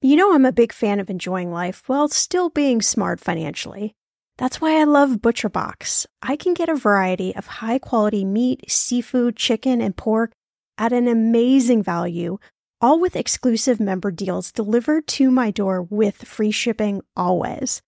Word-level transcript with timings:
You 0.00 0.14
know, 0.14 0.32
I'm 0.32 0.44
a 0.44 0.52
big 0.52 0.72
fan 0.72 1.00
of 1.00 1.10
enjoying 1.10 1.50
life 1.50 1.82
while 1.88 2.06
still 2.06 2.50
being 2.50 2.80
smart 2.80 3.18
financially. 3.18 3.96
That's 4.36 4.60
why 4.60 4.80
I 4.80 4.84
love 4.84 5.18
ButcherBox. 5.18 6.06
I 6.22 6.36
can 6.36 6.54
get 6.54 6.68
a 6.68 6.76
variety 6.76 7.34
of 7.34 7.48
high 7.48 7.80
quality 7.80 8.24
meat, 8.24 8.70
seafood, 8.70 9.34
chicken, 9.34 9.80
and 9.80 9.96
pork 9.96 10.30
at 10.78 10.92
an 10.92 11.08
amazing 11.08 11.82
value, 11.82 12.38
all 12.80 13.00
with 13.00 13.16
exclusive 13.16 13.80
member 13.80 14.12
deals 14.12 14.52
delivered 14.52 15.08
to 15.08 15.32
my 15.32 15.50
door 15.50 15.82
with 15.82 16.22
free 16.28 16.52
shipping 16.52 17.02
always. 17.16 17.82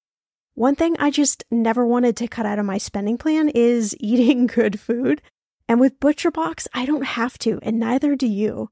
One 0.54 0.74
thing 0.74 0.96
I 0.98 1.12
just 1.12 1.44
never 1.48 1.86
wanted 1.86 2.16
to 2.16 2.26
cut 2.26 2.44
out 2.44 2.58
of 2.58 2.66
my 2.66 2.78
spending 2.78 3.18
plan 3.18 3.50
is 3.50 3.94
eating 4.00 4.48
good 4.48 4.80
food. 4.80 5.22
And 5.68 5.78
with 5.78 6.00
ButcherBox, 6.00 6.66
I 6.74 6.86
don't 6.86 7.04
have 7.04 7.38
to, 7.38 7.60
and 7.62 7.78
neither 7.78 8.16
do 8.16 8.26
you. 8.26 8.70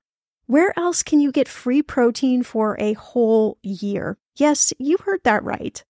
Where 0.48 0.76
else 0.76 1.04
can 1.04 1.20
you 1.20 1.30
get 1.30 1.46
free 1.46 1.82
protein 1.82 2.42
for 2.42 2.76
a 2.80 2.94
whole 2.94 3.58
year? 3.62 4.18
Yes, 4.34 4.72
you 4.78 4.96
heard 4.96 5.20
that 5.22 5.44
right. 5.44 5.84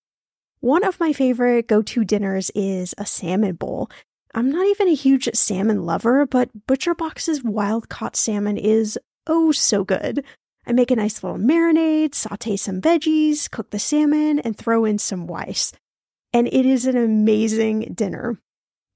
One 0.60 0.84
of 0.84 1.00
my 1.00 1.14
favorite 1.14 1.68
go 1.68 1.80
to 1.80 2.04
dinners 2.04 2.50
is 2.54 2.94
a 2.98 3.06
salmon 3.06 3.54
bowl. 3.54 3.88
I'm 4.34 4.50
not 4.50 4.66
even 4.66 4.88
a 4.88 4.94
huge 4.94 5.30
salmon 5.32 5.86
lover, 5.86 6.26
but 6.26 6.50
ButcherBox's 6.66 7.42
wild 7.42 7.88
caught 7.88 8.16
salmon 8.16 8.58
is 8.58 8.98
oh 9.26 9.52
so 9.52 9.84
good. 9.84 10.22
I 10.66 10.72
make 10.72 10.90
a 10.90 10.96
nice 10.96 11.22
little 11.22 11.38
marinade, 11.38 12.14
saute 12.14 12.56
some 12.56 12.82
veggies, 12.82 13.50
cook 13.50 13.70
the 13.70 13.78
salmon, 13.78 14.38
and 14.40 14.54
throw 14.54 14.84
in 14.84 14.98
some 14.98 15.26
rice 15.26 15.72
and 16.32 16.46
it 16.48 16.66
is 16.66 16.86
an 16.86 16.96
amazing 16.96 17.92
dinner. 17.94 18.38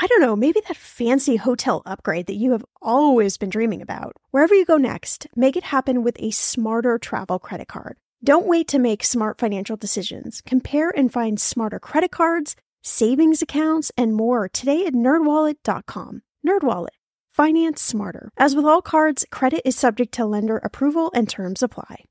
I 0.00 0.06
don't 0.06 0.20
know, 0.20 0.36
maybe 0.36 0.60
that 0.68 0.76
fancy 0.76 1.34
hotel 1.34 1.82
upgrade 1.84 2.28
that 2.28 2.36
you 2.36 2.52
have 2.52 2.64
always 2.80 3.36
been 3.36 3.50
dreaming 3.50 3.82
about. 3.82 4.12
Wherever 4.30 4.54
you 4.54 4.64
go 4.64 4.76
next, 4.76 5.26
make 5.34 5.56
it 5.56 5.64
happen 5.64 6.04
with 6.04 6.16
a 6.20 6.30
smarter 6.30 6.98
travel 6.98 7.40
credit 7.40 7.66
card. 7.66 7.96
Don't 8.22 8.46
wait 8.46 8.68
to 8.68 8.78
make 8.78 9.02
smart 9.02 9.38
financial 9.38 9.76
decisions. 9.76 10.40
Compare 10.42 10.90
and 10.96 11.12
find 11.12 11.40
smarter 11.40 11.80
credit 11.80 12.12
cards, 12.12 12.54
savings 12.80 13.42
accounts, 13.42 13.90
and 13.96 14.14
more 14.14 14.48
today 14.48 14.86
at 14.86 14.94
nerdwallet.com. 14.94 16.22
Nerdwallet. 16.46 16.94
Finance 17.28 17.82
smarter. 17.82 18.30
As 18.36 18.54
with 18.54 18.64
all 18.64 18.82
cards, 18.82 19.26
credit 19.32 19.62
is 19.64 19.74
subject 19.74 20.12
to 20.14 20.24
lender 20.24 20.58
approval 20.58 21.10
and 21.12 21.28
terms 21.28 21.60
apply. 21.60 22.04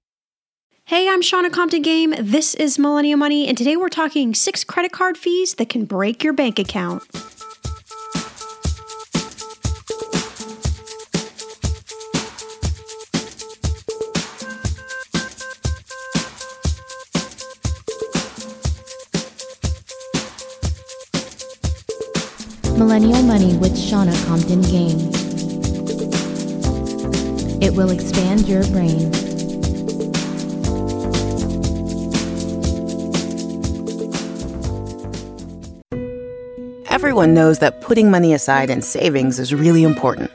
Hey, 0.83 1.07
I'm 1.07 1.21
Shannah 1.21 1.49
Compton 1.49 1.83
Game. 1.83 2.13
This 2.19 2.53
is 2.53 2.77
Millennial 2.77 3.17
Money, 3.17 3.47
and 3.47 3.57
today 3.57 3.77
we're 3.77 3.87
talking 3.87 4.33
six 4.33 4.65
credit 4.65 4.91
card 4.91 5.17
fees 5.17 5.55
that 5.55 5.69
can 5.69 5.85
break 5.85 6.21
your 6.21 6.33
bank 6.33 6.59
account. 6.59 7.03
Millennial 22.77 23.23
Money 23.23 23.57
with 23.57 23.75
Shannah 23.75 24.15
Compton 24.27 24.61
Game. 24.61 24.99
It 27.59 27.73
will 27.75 27.89
expand 27.89 28.47
your 28.47 28.61
brain. 28.67 29.11
Everyone 36.87 37.33
knows 37.33 37.57
that 37.59 37.81
putting 37.81 38.11
money 38.11 38.35
aside 38.35 38.69
in 38.69 38.83
savings 38.83 39.39
is 39.39 39.55
really 39.55 39.83
important. 39.83 40.29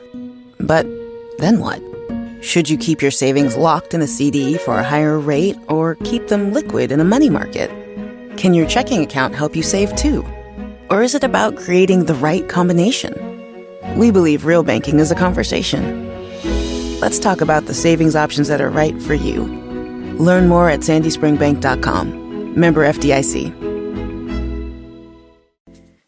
But 0.59 0.85
then 1.39 1.61
what? 1.61 1.81
Should 2.43 2.69
you 2.69 2.77
keep 2.77 3.01
your 3.01 3.13
savings 3.13 3.57
locked 3.57 3.95
in 3.95 4.03
a 4.03 4.09
CD 4.09 4.59
for 4.59 4.81
a 4.81 4.83
higher 4.83 5.21
rate 5.21 5.57
or 5.69 5.95
keep 5.95 6.27
them 6.27 6.53
liquid 6.53 6.91
in 6.91 6.99
a 6.99 7.05
money 7.05 7.31
market? 7.31 7.71
Can 8.37 8.53
your 8.53 8.67
checking 8.67 9.01
account 9.05 9.33
help 9.33 9.55
you 9.55 9.63
save 9.63 9.95
too? 9.95 10.27
Or 10.93 11.03
is 11.03 11.15
it 11.15 11.25
about 11.25 11.57
creating 11.57 12.05
the 12.05 12.13
right 12.15 12.47
combination? 12.51 13.15
We 13.97 14.11
believe 14.11 14.45
real 14.45 14.63
banking 14.63 15.01
is 15.01 15.11
a 15.11 15.15
conversation. 15.15 16.07
Let's 17.01 17.19
talk 17.19 17.41
about 17.41 17.65
the 17.65 17.73
savings 17.73 18.15
options 18.15 18.49
that 18.49 18.61
are 18.61 18.69
right 18.69 19.01
for 19.01 19.15
you. 19.15 19.45
Learn 20.19 20.49
more 20.49 20.69
at 20.69 20.81
sandyspringbank.com. 20.81 22.61
Member 22.61 22.85
FDIC. 22.85 23.73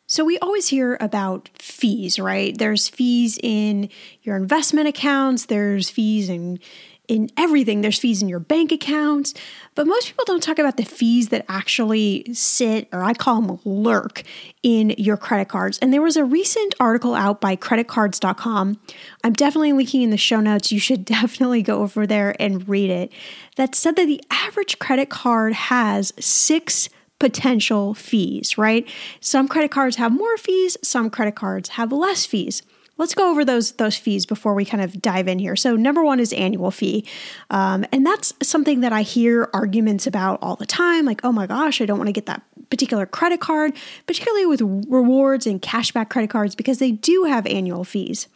So, 0.07 0.23
we 0.23 0.39
always 0.41 0.69
hear 0.69 0.99
about 1.01 1.49
fees, 1.55 2.21
right? 2.21 2.57
There's 2.57 2.87
fees 2.87 3.39
in 3.43 3.89
your 4.21 4.37
investment 4.37 4.87
accounts, 4.87 5.47
there's 5.47 5.89
fees 5.89 6.29
in 6.29 6.61
in 7.09 7.31
everything. 7.37 7.81
There's 7.81 7.99
fees 7.99 8.23
in 8.23 8.29
your 8.29 8.41
bank 8.41 8.73
accounts, 8.73 9.35
but 9.75 9.87
most 9.87 10.07
people 10.07 10.25
don't 10.27 10.43
talk 10.43 10.59
about 10.59 10.77
the 10.77 10.85
fees 10.85 11.29
that 11.29 11.45
actually 11.49 12.33
sit, 12.33 12.89
or 12.93 13.03
I 13.03 13.15
call 13.15 13.43
them 13.43 13.61
lurk, 13.65 14.23
in 14.63 14.95
your 14.97 15.17
credit 15.17 15.49
cards. 15.49 15.79
And 15.79 15.93
there 15.93 16.03
was 16.03 16.17
a 16.17 16.25
recent 16.25 16.75
article 16.81 17.15
out 17.15 17.41
by 17.41 17.57
creditcards.com. 17.57 18.81
I'm 19.23 19.33
definitely 19.33 19.73
linking 19.73 20.03
in 20.03 20.11
the 20.11 20.17
show 20.17 20.41
notes. 20.41 20.73
You 20.73 20.79
should 20.79 21.05
definitely 21.05 21.63
go 21.63 21.83
over 21.83 22.07
there 22.07 22.35
and 22.41 22.69
read 22.69 22.91
it. 22.91 23.13
That 23.57 23.75
said 23.75 23.97
that 23.97 24.07
the 24.07 24.23
average 24.31 24.79
credit 24.79 25.11
card 25.11 25.53
has 25.53 26.13
six 26.19 26.89
potential 27.19 27.95
fees, 27.95 28.59
right? 28.59 28.89
Some 29.21 29.49
credit 29.49 29.71
cards 29.71 29.97
have 29.97 30.13
more 30.13 30.37
fees, 30.37 30.77
some 30.83 31.11
credit 31.11 31.37
cards 31.37 31.71
have 31.71 31.93
less 31.93 32.27
fees. 32.27 32.63
Let's 32.97 33.15
go 33.15 33.31
over 33.31 33.45
those 33.45 33.73
those 33.73 33.97
fees 33.97 34.25
before 34.25 34.55
we 34.55 34.65
kind 34.65 34.83
of 34.83 35.03
dive 35.03 35.27
in 35.27 35.39
here. 35.39 35.57
So 35.57 35.75
number 35.75 36.05
one 36.05 36.21
is 36.21 36.33
annual 36.33 36.71
fee, 36.71 37.05
um, 37.51 37.85
and 37.93 38.07
that's 38.07 38.33
something 38.43 38.81
that 38.81 38.93
I 38.93 39.03
hear 39.03 39.49
arguments 39.53 40.07
about 40.07 40.39
all 40.43 40.57
the 40.57 40.67
time. 40.67 41.05
Like, 41.05 41.21
oh 41.25 41.33
my 41.33 41.47
gosh, 41.47 41.81
I 41.81 41.87
don't 41.87 41.99
want 41.99 42.09
to 42.09 42.13
get 42.13 42.27
that 42.27 42.43
particular 42.71 43.07
credit 43.07 43.41
card, 43.41 43.73
particularly 44.07 44.47
with 44.47 44.61
rewards 44.61 45.47
and 45.47 45.61
cashback 45.61 46.09
credit 46.09 46.31
cards 46.31 46.55
because 46.55 46.79
they 46.79 46.93
do 46.93 47.25
have 47.25 47.47
annual 47.47 47.85
fees. 47.85 48.29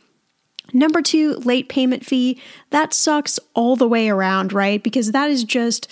Number 0.72 1.00
two, 1.00 1.36
late 1.36 1.68
payment 1.68 2.04
fee. 2.04 2.40
That 2.70 2.92
sucks 2.92 3.38
all 3.54 3.76
the 3.76 3.88
way 3.88 4.08
around, 4.08 4.52
right? 4.52 4.82
Because 4.82 5.12
that 5.12 5.30
is 5.30 5.44
just 5.44 5.88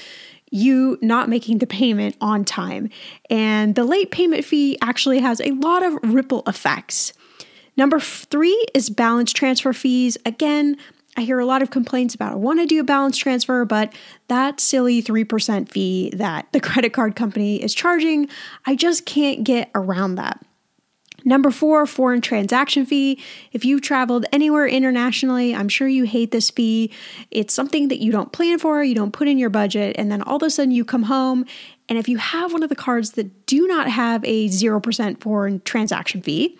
you 0.51 0.99
not 1.03 1.29
making 1.29 1.59
the 1.59 1.67
payment 1.67 2.17
on 2.21 2.45
time. 2.45 2.91
And 3.31 3.75
the 3.75 3.85
late 3.85 4.11
payment 4.11 4.45
fee 4.45 4.79
actually 4.81 5.21
has 5.21 5.41
a 5.41 5.51
lot 5.53 5.83
of 5.83 5.99
ripple 6.03 6.43
effects. 6.47 7.13
Number 7.77 8.01
three 8.01 8.67
is 8.75 8.89
balance 8.89 9.33
transfer 9.33 9.73
fees. 9.73 10.17
Again, 10.25 10.77
I 11.17 11.23
hear 11.23 11.39
a 11.39 11.47
lot 11.47 11.63
of 11.63 11.71
complaints 11.71 12.15
about 12.15 12.33
I 12.33 12.37
want 12.37 12.61
to 12.61 12.67
do 12.67 12.81
a 12.81 12.85
balance 12.85 13.17
transfer, 13.17 13.65
but 13.65 13.95
that 14.29 14.61
silly 14.61 15.03
3% 15.03 15.69
fee 15.69 16.11
that 16.15 16.47
the 16.53 16.61
credit 16.69 16.93
card 16.93 17.17
company 17.17 17.63
is 17.63 17.75
charging, 17.75 18.29
I 18.67 18.77
just 18.77 19.07
can't 19.07 19.45
get 19.45 19.71
around 19.75 20.17
that. 20.17 20.43
Number 21.25 21.51
four, 21.51 21.87
foreign 21.87 22.21
transaction 22.21 22.87
fee. 22.87 23.21
If 23.51 23.65
you've 23.65 23.81
traveled 23.81 24.27
anywhere 24.31 24.67
internationally, 24.67 25.57
I'm 25.57 25.69
sure 25.69 25.89
you 25.89 26.05
hate 26.05 26.31
this 26.31 26.51
fee. 26.51 26.93
It's 27.33 27.53
something 27.53 27.89
that 27.89 27.99
you 27.99 28.13
don't 28.13 28.31
plan 28.31 28.61
for, 28.61 28.85
you 28.85 28.95
don't 28.95 29.13
put 29.13 29.27
in 29.27 29.37
your 29.37 29.51
budget, 29.51 29.97
and 29.99 30.13
then 30.13 30.23
all 30.23 30.37
of 30.37 30.43
a 30.45 30.51
sudden 30.51 30.71
you 30.71 30.85
come 30.85 31.05
home. 31.05 31.45
And 31.89 31.99
if 31.99 32.09
you 32.09 32.19
have 32.19 32.53
one 32.53 32.63
of 32.63 32.69
the 32.69 32.77
cards 32.77 33.13
that 33.13 33.47
do 33.47 33.67
not 33.67 33.91
have 33.91 34.25
a 34.25 34.47
0% 34.49 35.21
foreign 35.21 35.61
transaction 35.63 36.23
fee, 36.23 36.57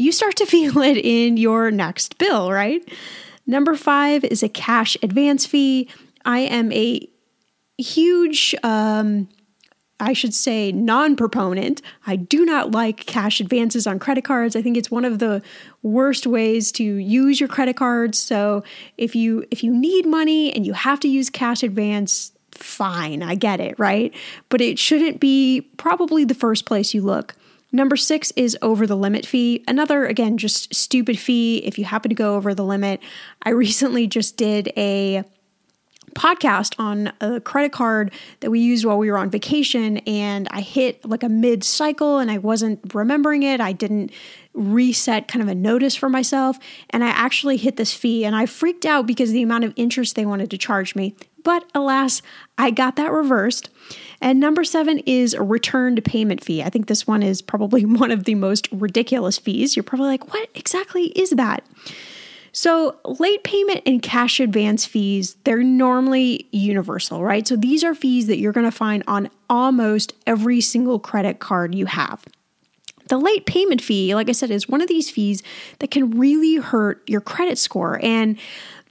you 0.00 0.12
start 0.12 0.36
to 0.36 0.46
feel 0.54 0.78
it 0.78 0.96
in 0.96 1.36
your 1.36 1.70
next 1.70 2.18
bill, 2.18 2.50
right? 2.50 2.86
Number 3.46 3.74
five 3.74 4.24
is 4.24 4.42
a 4.42 4.48
cash 4.48 4.96
advance 5.02 5.46
fee. 5.46 5.88
I 6.24 6.40
am 6.40 6.70
a 6.72 7.08
huge 7.78 8.54
um, 8.62 9.28
I 10.00 10.14
should 10.14 10.32
say, 10.32 10.72
non 10.72 11.14
proponent. 11.14 11.82
I 12.06 12.16
do 12.16 12.44
not 12.44 12.70
like 12.70 13.04
cash 13.04 13.38
advances 13.38 13.86
on 13.86 13.98
credit 13.98 14.24
cards. 14.24 14.56
I 14.56 14.62
think 14.62 14.76
it's 14.76 14.90
one 14.90 15.04
of 15.04 15.18
the 15.18 15.42
worst 15.82 16.26
ways 16.26 16.72
to 16.72 16.82
use 16.82 17.38
your 17.38 17.48
credit 17.48 17.76
cards. 17.76 18.18
So 18.18 18.64
if 18.96 19.14
you 19.14 19.44
if 19.50 19.62
you 19.62 19.72
need 19.72 20.06
money 20.06 20.52
and 20.52 20.66
you 20.66 20.72
have 20.72 21.00
to 21.00 21.08
use 21.08 21.28
cash 21.28 21.62
advance, 21.62 22.32
fine, 22.52 23.22
I 23.22 23.34
get 23.34 23.60
it, 23.60 23.78
right? 23.78 24.14
But 24.48 24.62
it 24.62 24.78
shouldn't 24.78 25.20
be 25.20 25.68
probably 25.76 26.24
the 26.24 26.34
first 26.34 26.64
place 26.64 26.94
you 26.94 27.02
look. 27.02 27.36
Number 27.72 27.96
six 27.96 28.32
is 28.36 28.56
over 28.62 28.86
the 28.86 28.96
limit 28.96 29.24
fee. 29.26 29.64
Another, 29.68 30.06
again, 30.06 30.38
just 30.38 30.74
stupid 30.74 31.18
fee 31.18 31.58
if 31.58 31.78
you 31.78 31.84
happen 31.84 32.08
to 32.08 32.14
go 32.14 32.36
over 32.36 32.54
the 32.54 32.64
limit. 32.64 33.00
I 33.42 33.50
recently 33.50 34.06
just 34.06 34.36
did 34.36 34.72
a 34.76 35.24
podcast 36.14 36.74
on 36.78 37.12
a 37.20 37.40
credit 37.40 37.72
card 37.72 38.12
that 38.40 38.50
we 38.50 38.60
used 38.60 38.84
while 38.84 38.98
we 38.98 39.10
were 39.10 39.18
on 39.18 39.30
vacation 39.30 39.98
and 39.98 40.48
I 40.50 40.60
hit 40.60 41.04
like 41.04 41.22
a 41.22 41.28
mid 41.28 41.62
cycle 41.64 42.18
and 42.18 42.30
I 42.30 42.38
wasn't 42.38 42.94
remembering 42.94 43.42
it. 43.42 43.60
I 43.60 43.72
didn't 43.72 44.10
reset 44.52 45.28
kind 45.28 45.42
of 45.42 45.48
a 45.48 45.54
notice 45.54 45.94
for 45.94 46.08
myself 46.08 46.58
and 46.90 47.04
I 47.04 47.08
actually 47.08 47.56
hit 47.56 47.76
this 47.76 47.94
fee 47.94 48.24
and 48.24 48.34
I 48.34 48.46
freaked 48.46 48.84
out 48.84 49.06
because 49.06 49.32
the 49.32 49.42
amount 49.42 49.64
of 49.64 49.72
interest 49.76 50.16
they 50.16 50.26
wanted 50.26 50.50
to 50.50 50.58
charge 50.58 50.94
me. 50.94 51.14
But 51.42 51.64
alas, 51.74 52.22
I 52.58 52.70
got 52.70 52.96
that 52.96 53.12
reversed. 53.12 53.70
And 54.20 54.38
number 54.38 54.64
seven 54.64 54.98
is 55.00 55.34
a 55.34 55.42
returned 55.42 56.04
payment 56.04 56.44
fee. 56.44 56.62
I 56.62 56.68
think 56.70 56.86
this 56.86 57.06
one 57.06 57.22
is 57.22 57.40
probably 57.40 57.84
one 57.86 58.10
of 58.10 58.24
the 58.24 58.34
most 58.34 58.68
ridiculous 58.72 59.38
fees. 59.38 59.76
You're 59.76 59.82
probably 59.82 60.08
like, 60.08 60.32
what 60.32 60.48
exactly 60.54 61.06
is 61.06 61.30
that? 61.30 61.64
So, 62.52 62.98
late 63.04 63.44
payment 63.44 63.82
and 63.86 64.02
cash 64.02 64.40
advance 64.40 64.84
fees, 64.84 65.36
they're 65.44 65.62
normally 65.62 66.48
universal, 66.50 67.22
right? 67.22 67.46
So, 67.46 67.54
these 67.54 67.84
are 67.84 67.94
fees 67.94 68.26
that 68.26 68.38
you're 68.38 68.52
going 68.52 68.66
to 68.66 68.76
find 68.76 69.04
on 69.06 69.30
almost 69.48 70.14
every 70.26 70.60
single 70.60 70.98
credit 70.98 71.38
card 71.38 71.76
you 71.76 71.86
have. 71.86 72.24
The 73.06 73.18
late 73.18 73.46
payment 73.46 73.80
fee, 73.80 74.14
like 74.16 74.28
I 74.28 74.32
said, 74.32 74.50
is 74.50 74.68
one 74.68 74.80
of 74.80 74.88
these 74.88 75.10
fees 75.10 75.44
that 75.78 75.92
can 75.92 76.18
really 76.18 76.56
hurt 76.56 77.08
your 77.08 77.20
credit 77.20 77.58
score. 77.58 78.00
And 78.02 78.36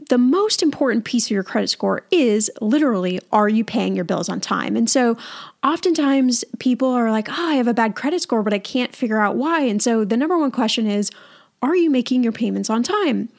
the 0.09 0.17
most 0.17 0.61
important 0.61 1.05
piece 1.05 1.27
of 1.27 1.31
your 1.31 1.43
credit 1.43 1.69
score 1.69 2.03
is 2.11 2.51
literally 2.61 3.19
are 3.31 3.47
you 3.47 3.63
paying 3.63 3.95
your 3.95 4.05
bills 4.05 4.27
on 4.27 4.41
time? 4.41 4.75
And 4.75 4.89
so 4.89 5.17
oftentimes 5.63 6.43
people 6.59 6.89
are 6.89 7.11
like, 7.11 7.29
oh, 7.29 7.49
I 7.49 7.55
have 7.55 7.67
a 7.67 7.73
bad 7.73 7.95
credit 7.95 8.21
score, 8.21 8.43
but 8.43 8.53
I 8.53 8.59
can't 8.59 8.95
figure 8.95 9.19
out 9.19 9.35
why. 9.35 9.61
And 9.61 9.81
so 9.81 10.03
the 10.03 10.17
number 10.17 10.37
one 10.37 10.51
question 10.51 10.87
is, 10.87 11.11
are 11.61 11.75
you 11.75 11.89
making 11.89 12.23
your 12.23 12.31
payments 12.31 12.69
on 12.69 12.83
time? 12.83 13.29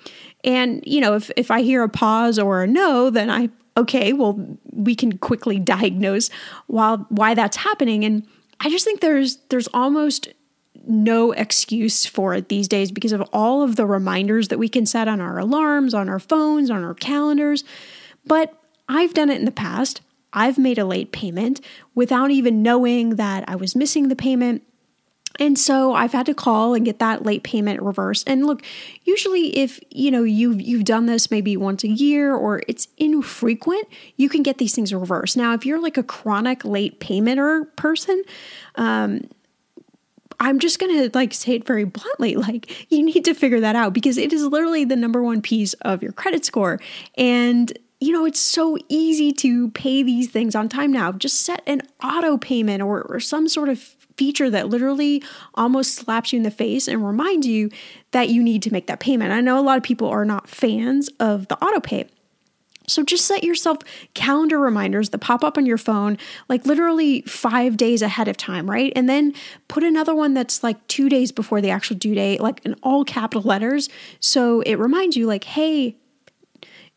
And, 0.45 0.83
you 0.87 1.01
know, 1.01 1.15
if, 1.15 1.31
if 1.37 1.51
I 1.51 1.63
hear 1.63 1.83
a 1.83 1.89
pause 1.89 2.39
or 2.39 2.63
a 2.63 2.67
no, 2.67 3.11
then 3.11 3.31
I, 3.31 3.49
okay, 3.77 4.13
well, 4.13 4.39
we 4.73 4.95
can 4.95 5.19
quickly 5.19 5.59
diagnose 5.59 6.31
while, 6.69 6.99
why 7.09 7.35
that's 7.35 7.57
happening. 7.57 8.05
And 8.05 8.27
I 8.61 8.71
just 8.71 8.85
think 8.85 9.01
there's, 9.01 9.37
there's 9.49 9.69
almost 9.69 10.29
no 10.87 11.33
excuse 11.33 12.07
for 12.07 12.35
it 12.35 12.49
these 12.49 12.69
days 12.69 12.91
because 12.91 13.13
of 13.13 13.23
all 13.33 13.63
of 13.63 13.77
the 13.77 13.87
reminders 13.87 14.49
that 14.49 14.59
we 14.59 14.69
can 14.69 14.87
set 14.87 15.09
on 15.09 15.21
our 15.21 15.39
alarms, 15.39 15.95
on 15.95 16.09
our 16.09 16.19
phones, 16.19 16.71
on 16.71 16.85
our 16.85 16.95
calendars. 16.95 17.65
But 18.27 18.55
I've 18.89 19.15
done 19.15 19.31
it 19.31 19.39
in 19.39 19.45
the 19.45 19.53
past. 19.53 20.01
I've 20.33 20.59
made 20.59 20.79
a 20.79 20.85
late 20.85 21.13
payment 21.13 21.61
without 21.95 22.31
even 22.31 22.63
knowing 22.63 23.17
that 23.17 23.45
I 23.49 23.57
was 23.57 23.75
missing 23.75 24.09
the 24.09 24.17
payment. 24.17 24.63
And 25.39 25.59
so 25.59 25.95
I've 25.95 26.13
had 26.13 26.27
to 26.27 26.35
call 26.35 26.75
and 26.75 26.85
get 26.85 26.99
that 26.99 27.25
late 27.25 27.43
payment 27.43 27.81
reversed. 27.83 28.29
And 28.29 28.47
look, 28.47 28.63
usually 29.05 29.57
if 29.57 29.81
you 29.91 30.11
know 30.11 30.23
you've 30.23 30.61
you've 30.61 30.85
done 30.85 31.07
this 31.07 31.31
maybe 31.31 31.57
once 31.57 31.85
a 31.85 31.89
year 31.89 32.35
or 32.35 32.63
it's 32.69 32.89
infrequent, 32.97 33.89
you 34.17 34.29
can 34.29 34.43
get 34.43 34.59
these 34.59 34.75
things 34.75 34.93
reversed. 34.93 35.37
Now, 35.37 35.55
if 35.55 35.65
you're 35.65 35.81
like 35.81 35.97
a 35.97 36.03
chronic 36.03 36.65
late 36.65 37.01
payment 37.01 37.75
person, 37.77 38.23
um, 38.75 39.23
I'm 40.41 40.59
just 40.59 40.79
going 40.79 40.97
to 40.97 41.17
like 41.17 41.35
say 41.35 41.53
it 41.53 41.67
very 41.67 41.85
bluntly 41.85 42.35
like 42.37 42.91
you 42.91 43.03
need 43.03 43.25
to 43.27 43.35
figure 43.35 43.61
that 43.61 43.77
out 43.77 43.93
because 43.93 44.19
it 44.19 44.33
is 44.33 44.43
literally 44.45 44.85
the 44.85 44.97
number 44.97 45.23
one 45.23 45.43
piece 45.43 45.75
of 45.75 46.03
your 46.03 46.13
credit 46.13 46.45
score 46.45 46.81
and 47.17 47.73
you 48.01 48.13
know, 48.13 48.25
it's 48.25 48.41
so 48.41 48.79
easy 48.89 49.31
to 49.31 49.69
pay 49.73 50.03
these 50.03 50.31
things 50.31 50.55
on 50.55 50.71
time 50.71 50.91
now. 50.91 51.13
Just 51.13 51.43
set 51.43 51.63
an 51.67 51.83
auto 52.03 52.39
payment 52.39 52.83
or, 52.83 53.03
or 53.03 53.21
some 53.21 53.47
sort 53.47 53.69
of 53.69 53.79
feature 54.17 54.49
that 54.51 54.69
literally 54.69 55.23
almost 55.55 55.95
slaps 55.95 56.33
you 56.33 56.39
in 56.39 56.43
the 56.43 56.51
face 56.51 56.89
and 56.89 57.07
reminds 57.07 57.47
you 57.47 57.71
that 58.13 58.31
you 58.31 58.43
need 58.43 58.63
to 58.63 58.73
make 58.73 58.87
that 58.87 59.01
payment. 59.01 59.33
I 59.33 59.43
know 59.43 59.59
a 59.59 59.61
lot 59.61 59.77
of 59.77 59.83
people 59.83 60.09
are 60.09 60.25
not 60.25 60.49
fans 60.49 61.11
of 61.21 61.49
the 61.49 61.63
auto 61.63 61.81
pay. 61.81 62.07
So 62.91 63.03
just 63.03 63.27
set 63.27 63.45
yourself 63.45 63.79
calendar 64.15 64.59
reminders 64.59 65.11
that 65.11 65.19
pop 65.19 65.45
up 65.45 65.57
on 65.57 65.67
your 65.67 65.79
phone, 65.79 66.19
like 66.49 66.67
literally 66.67 67.23
five 67.23 67.77
days 67.77 68.03
ahead 68.03 68.29
of 68.29 68.37
time, 68.37 68.69
right? 68.69 68.93
And 68.97 69.09
then 69.09 69.35
put 69.69 69.85
another 69.85 70.15
one 70.15 70.35
that's 70.35 70.63
like 70.63 70.85
two 70.89 71.09
days 71.09 71.33
before 71.33 71.61
the 71.61 71.71
actual 71.71 71.97
due 71.97 72.15
date, 72.15 72.41
like 72.41 72.61
in 72.65 72.75
all 72.83 73.05
capital 73.05 73.43
letters. 73.43 73.89
So 74.19 74.61
it 74.63 74.75
reminds 74.77 75.17
you, 75.17 75.27
like, 75.27 75.45
hey, 75.45 75.97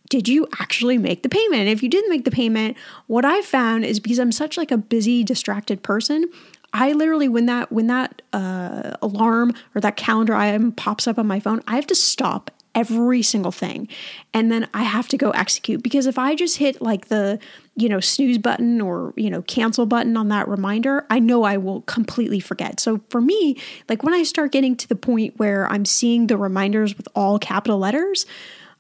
did 0.10 0.28
you 0.28 0.48
actually 0.60 0.98
make 0.98 1.24
the 1.24 1.30
payment? 1.30 1.62
And 1.62 1.70
if 1.70 1.82
you 1.82 1.90
didn't 1.90 2.10
make 2.10 2.26
the 2.26 2.32
payment, 2.32 2.78
what 3.08 3.26
I 3.26 3.42
found 3.42 3.86
is 3.86 4.00
because 4.00 4.20
I'm 4.20 4.32
such 4.32 4.58
like 4.58 4.72
a 4.72 4.78
busy, 4.78 5.24
distracted 5.24 5.82
person, 5.82 6.30
I 6.74 6.92
literally 6.94 7.30
when 7.30 7.46
that 7.46 7.72
when 7.72 7.88
that 7.88 8.22
uh, 8.34 8.94
alarm 9.02 9.54
or 9.76 9.82
that 9.82 9.96
calendar 9.96 10.34
item 10.34 10.72
pops 10.72 11.08
up 11.08 11.20
on 11.20 11.28
my 11.28 11.40
phone, 11.40 11.62
I 11.68 11.76
have 11.76 11.88
to 11.88 11.96
stop 11.96 12.52
every 12.76 13.22
single 13.22 13.52
thing. 13.52 13.88
And 14.34 14.52
then 14.52 14.68
I 14.74 14.84
have 14.84 15.08
to 15.10 15.18
go 15.18 15.32
execute 15.32 15.84
because 15.84 16.08
if 16.08 16.18
I 16.18 16.36
just 16.36 16.58
hit 16.58 16.82
like 16.82 17.08
the, 17.08 17.40
you 17.76 17.88
know, 17.88 18.00
snooze 18.00 18.38
button 18.38 18.82
or, 18.82 19.14
you 19.16 19.30
know, 19.30 19.42
cancel 19.44 19.86
button 19.86 20.18
on 20.18 20.30
that 20.30 20.48
reminder, 20.48 21.06
I 21.10 21.20
know 21.20 21.44
I 21.44 21.58
will 21.58 21.82
completely 21.82 22.40
forget. 22.40 22.80
So 22.80 23.02
for 23.10 23.22
me, 23.22 23.58
like 23.90 24.04
when 24.04 24.14
I 24.14 24.24
start 24.24 24.52
getting 24.52 24.76
to 24.78 24.88
the 24.88 24.96
point 24.96 25.38
where 25.38 25.72
I'm 25.72 25.86
seeing 25.86 26.28
the 26.28 26.38
reminders 26.38 26.98
with 26.98 27.08
all 27.16 27.40
capital 27.40 27.78
letters, 27.78 28.26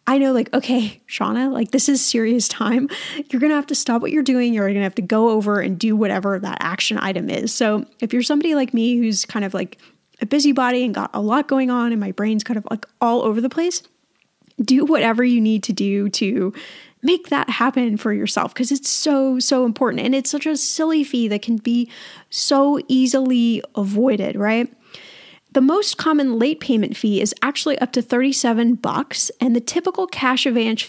I 0.06 0.18
know, 0.18 0.34
like, 0.34 0.54
okay, 0.54 1.01
Shannah, 1.06 1.50
like, 1.50 1.72
this 1.72 1.88
is 1.88 2.04
serious 2.04 2.50
time. 2.50 2.90
You're 3.30 3.40
to 3.40 3.50
have 3.50 3.68
to 3.68 3.75
stop 3.75 4.01
what 4.01 4.12
you're 4.12 4.22
doing. 4.22 4.54
You're 4.54 4.68
to 4.68 4.81
have 4.81 4.95
to 4.95 5.01
go 5.01 5.30
over 5.30 5.62
and 5.62 5.80
do 5.80 5.95
whatever 5.95 6.40
that 6.40 6.57
action 6.60 6.98
item 6.98 7.30
is. 7.30 7.54
So, 7.54 7.86
if 8.01 8.12
you're 8.12 8.22
somebody 8.22 8.54
like 8.54 8.74
me 8.74 8.98
who's 8.98 9.24
kind 9.24 9.45
of 9.45 9.54
like 9.54 9.78
a 10.24 10.25
busybody 10.25 10.84
and 10.84 10.96
got 10.96 11.12
a 11.14 11.22
lot 11.22 11.48
going 11.48 11.70
on 11.70 11.92
and 11.92 12.02
my 12.02 12.12
brain's 12.12 12.44
kind 12.44 12.58
of 12.58 12.66
like 12.72 12.88
all 13.00 13.22
over 13.22 13.40
the 13.42 13.50
place, 13.50 13.84
do 14.64 14.86
whatever 14.86 15.24
you 15.24 15.40
need 15.40 15.62
to 15.64 15.74
do 15.74 16.10
to 16.10 16.54
make 17.04 17.28
that 17.28 17.50
happen 17.50 17.98
for 17.98 18.14
yourself 18.14 18.54
because 18.54 18.72
it's 18.72 18.90
so, 18.90 19.38
so 19.38 19.66
important. 19.66 20.02
And 20.02 20.16
it's 20.16 20.31
such 20.31 20.46
a 20.46 20.56
silly 20.56 21.04
fee 21.04 21.28
that 21.28 21.42
can 21.42 21.58
be 21.58 21.92
so 22.30 22.80
easily 22.88 23.62
avoided, 23.76 24.36
right? 24.38 24.74
The 25.52 25.62
most 25.62 25.97
common 25.97 26.40
late 26.40 26.59
payment 26.59 26.97
fee 26.97 27.21
is 27.21 27.36
actually 27.44 27.78
up 27.80 27.92
to 27.92 28.02
37 28.02 28.76
bucks 28.76 29.30
and 29.40 29.56
the 29.56 29.62
typical 29.62 30.07
cash 30.07 30.45
advance 30.45 30.81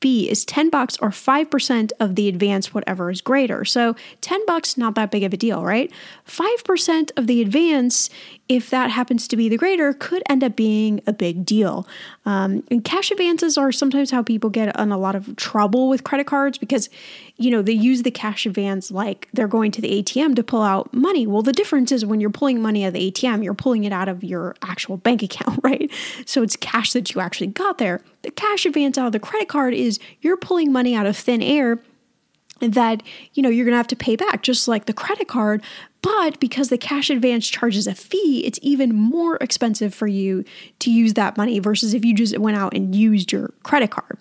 fee 0.00 0.30
is 0.30 0.44
10 0.44 0.70
bucks 0.70 0.96
or 1.00 1.10
5% 1.10 1.90
of 1.98 2.14
the 2.14 2.28
advance 2.28 2.72
whatever 2.72 3.10
is 3.10 3.20
greater. 3.20 3.64
So 3.64 3.96
10 4.20 4.46
bucks 4.46 4.76
not 4.76 4.94
that 4.94 5.10
big 5.10 5.24
of 5.24 5.32
a 5.32 5.36
deal, 5.36 5.64
right? 5.64 5.92
5% 6.26 7.10
of 7.16 7.26
the 7.26 7.40
advance 7.42 8.10
if 8.48 8.70
that 8.70 8.90
happens 8.90 9.28
to 9.28 9.36
be 9.36 9.48
the 9.48 9.58
greater, 9.58 9.92
could 9.92 10.22
end 10.28 10.42
up 10.42 10.56
being 10.56 11.00
a 11.06 11.12
big 11.12 11.44
deal. 11.44 11.86
Um, 12.24 12.64
and 12.70 12.82
cash 12.82 13.10
advances 13.10 13.58
are 13.58 13.70
sometimes 13.70 14.10
how 14.10 14.22
people 14.22 14.48
get 14.48 14.78
in 14.78 14.90
a 14.90 14.98
lot 14.98 15.14
of 15.14 15.36
trouble 15.36 15.88
with 15.88 16.04
credit 16.04 16.26
cards 16.26 16.56
because, 16.56 16.88
you 17.36 17.50
know, 17.50 17.60
they 17.60 17.72
use 17.72 18.02
the 18.02 18.10
cash 18.10 18.46
advance 18.46 18.90
like 18.90 19.28
they're 19.34 19.48
going 19.48 19.70
to 19.72 19.82
the 19.82 20.02
ATM 20.02 20.34
to 20.36 20.42
pull 20.42 20.62
out 20.62 20.92
money. 20.94 21.26
Well, 21.26 21.42
the 21.42 21.52
difference 21.52 21.92
is 21.92 22.06
when 22.06 22.20
you're 22.20 22.30
pulling 22.30 22.62
money 22.62 22.84
out 22.84 22.88
of 22.88 22.94
the 22.94 23.10
ATM, 23.10 23.44
you're 23.44 23.54
pulling 23.54 23.84
it 23.84 23.92
out 23.92 24.08
of 24.08 24.24
your 24.24 24.56
actual 24.62 24.96
bank 24.96 25.22
account, 25.22 25.60
right? 25.62 25.90
So 26.24 26.42
it's 26.42 26.56
cash 26.56 26.92
that 26.92 27.14
you 27.14 27.20
actually 27.20 27.48
got 27.48 27.78
there. 27.78 28.02
The 28.22 28.30
cash 28.30 28.64
advance 28.66 28.96
out 28.96 29.06
of 29.06 29.12
the 29.12 29.20
credit 29.20 29.48
card 29.48 29.74
is 29.74 29.87
you're 30.20 30.36
pulling 30.36 30.72
money 30.72 30.94
out 30.94 31.06
of 31.06 31.16
thin 31.16 31.42
air 31.42 31.78
that 32.60 33.02
you 33.34 33.42
know 33.42 33.48
you're 33.48 33.64
going 33.64 33.72
to 33.72 33.76
have 33.78 33.86
to 33.86 33.96
pay 33.96 34.16
back 34.16 34.42
just 34.42 34.66
like 34.66 34.86
the 34.86 34.92
credit 34.92 35.28
card 35.28 35.62
but 36.02 36.38
because 36.38 36.68
the 36.68 36.78
cash 36.78 37.10
advance 37.10 37.48
charges 37.48 37.86
a 37.86 37.94
fee, 37.94 38.44
it's 38.46 38.58
even 38.62 38.94
more 38.94 39.36
expensive 39.40 39.94
for 39.94 40.06
you 40.06 40.44
to 40.78 40.90
use 40.90 41.14
that 41.14 41.36
money 41.36 41.58
versus 41.58 41.94
if 41.94 42.04
you 42.04 42.14
just 42.14 42.38
went 42.38 42.56
out 42.56 42.74
and 42.74 42.94
used 42.94 43.32
your 43.32 43.48
credit 43.62 43.90
card. 43.90 44.18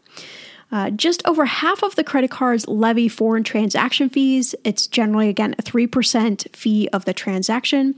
Uh, 0.72 0.90
just 0.90 1.26
over 1.26 1.46
half 1.46 1.82
of 1.84 1.96
the 1.96 2.04
credit 2.04 2.30
cards 2.30 2.68
levy 2.68 3.08
foreign 3.08 3.44
transaction 3.44 4.10
fees. 4.10 4.54
It's 4.64 4.86
generally, 4.86 5.30
again, 5.30 5.56
a 5.58 5.62
3% 5.62 6.56
fee 6.56 6.90
of 6.92 7.06
the 7.06 7.14
transaction. 7.14 7.96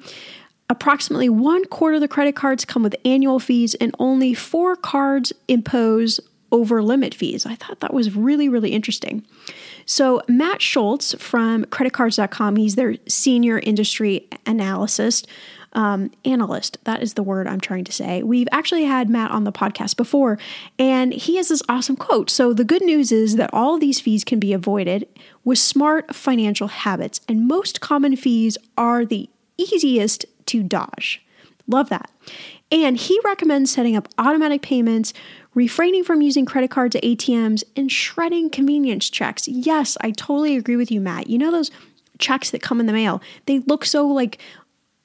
Approximately 0.69 1.29
one 1.29 1.65
quarter 1.65 1.95
of 1.95 2.01
the 2.01 2.07
credit 2.07 2.35
cards 2.35 2.65
come 2.65 2.83
with 2.83 2.95
annual 3.03 3.39
fees, 3.39 3.73
and 3.75 3.95
only 3.97 4.35
four 4.35 4.75
cards 4.75 5.33
impose 5.47 6.19
over 6.51 6.81
limit 6.81 7.13
fees. 7.13 7.45
I 7.45 7.55
thought 7.55 7.79
that 7.79 7.93
was 7.93 8.15
really, 8.15 8.49
really 8.49 8.71
interesting. 8.71 9.25
So, 9.85 10.21
Matt 10.27 10.61
Schultz 10.61 11.13
from 11.15 11.65
creditcards.com, 11.65 12.55
he's 12.55 12.75
their 12.75 12.95
senior 13.07 13.59
industry 13.59 14.27
analyst. 14.45 15.27
Um, 15.73 16.09
analyst, 16.25 16.83
that 16.85 17.03
is 17.03 17.13
the 17.13 17.21
word 17.21 17.47
I'm 17.47 17.59
trying 17.59 17.83
to 17.83 17.91
say. 17.91 18.23
We've 18.23 18.47
actually 18.51 18.85
had 18.85 19.07
Matt 19.07 19.29
on 19.29 19.43
the 19.43 19.51
podcast 19.51 19.97
before, 19.97 20.39
and 20.79 21.13
he 21.13 21.35
has 21.35 21.49
this 21.49 21.61
awesome 21.69 21.95
quote. 21.95 22.31
So, 22.31 22.53
the 22.53 22.63
good 22.63 22.81
news 22.81 23.11
is 23.11 23.35
that 23.35 23.51
all 23.53 23.77
these 23.77 24.01
fees 24.01 24.23
can 24.23 24.39
be 24.39 24.51
avoided 24.51 25.07
with 25.43 25.59
smart 25.59 26.15
financial 26.15 26.69
habits, 26.69 27.21
and 27.29 27.47
most 27.47 27.81
common 27.81 28.15
fees 28.15 28.57
are 28.79 29.05
the 29.05 29.29
easiest 29.57 30.25
to 30.47 30.63
dodge. 30.63 31.23
Love 31.67 31.89
that. 31.89 32.09
And 32.71 32.97
he 32.97 33.19
recommends 33.23 33.71
setting 33.71 33.95
up 33.95 34.07
automatic 34.17 34.61
payments, 34.61 35.13
refraining 35.53 36.03
from 36.03 36.21
using 36.21 36.45
credit 36.45 36.71
cards 36.71 36.95
at 36.95 37.03
ATMs, 37.03 37.63
and 37.75 37.91
shredding 37.91 38.49
convenience 38.49 39.09
checks. 39.09 39.47
Yes, 39.47 39.97
I 40.01 40.11
totally 40.11 40.55
agree 40.55 40.75
with 40.75 40.91
you, 40.91 41.01
Matt. 41.01 41.29
You 41.29 41.37
know 41.37 41.51
those 41.51 41.71
checks 42.19 42.51
that 42.51 42.61
come 42.61 42.79
in 42.79 42.85
the 42.85 42.93
mail? 42.93 43.21
They 43.45 43.59
look 43.59 43.85
so 43.85 44.07
like, 44.07 44.39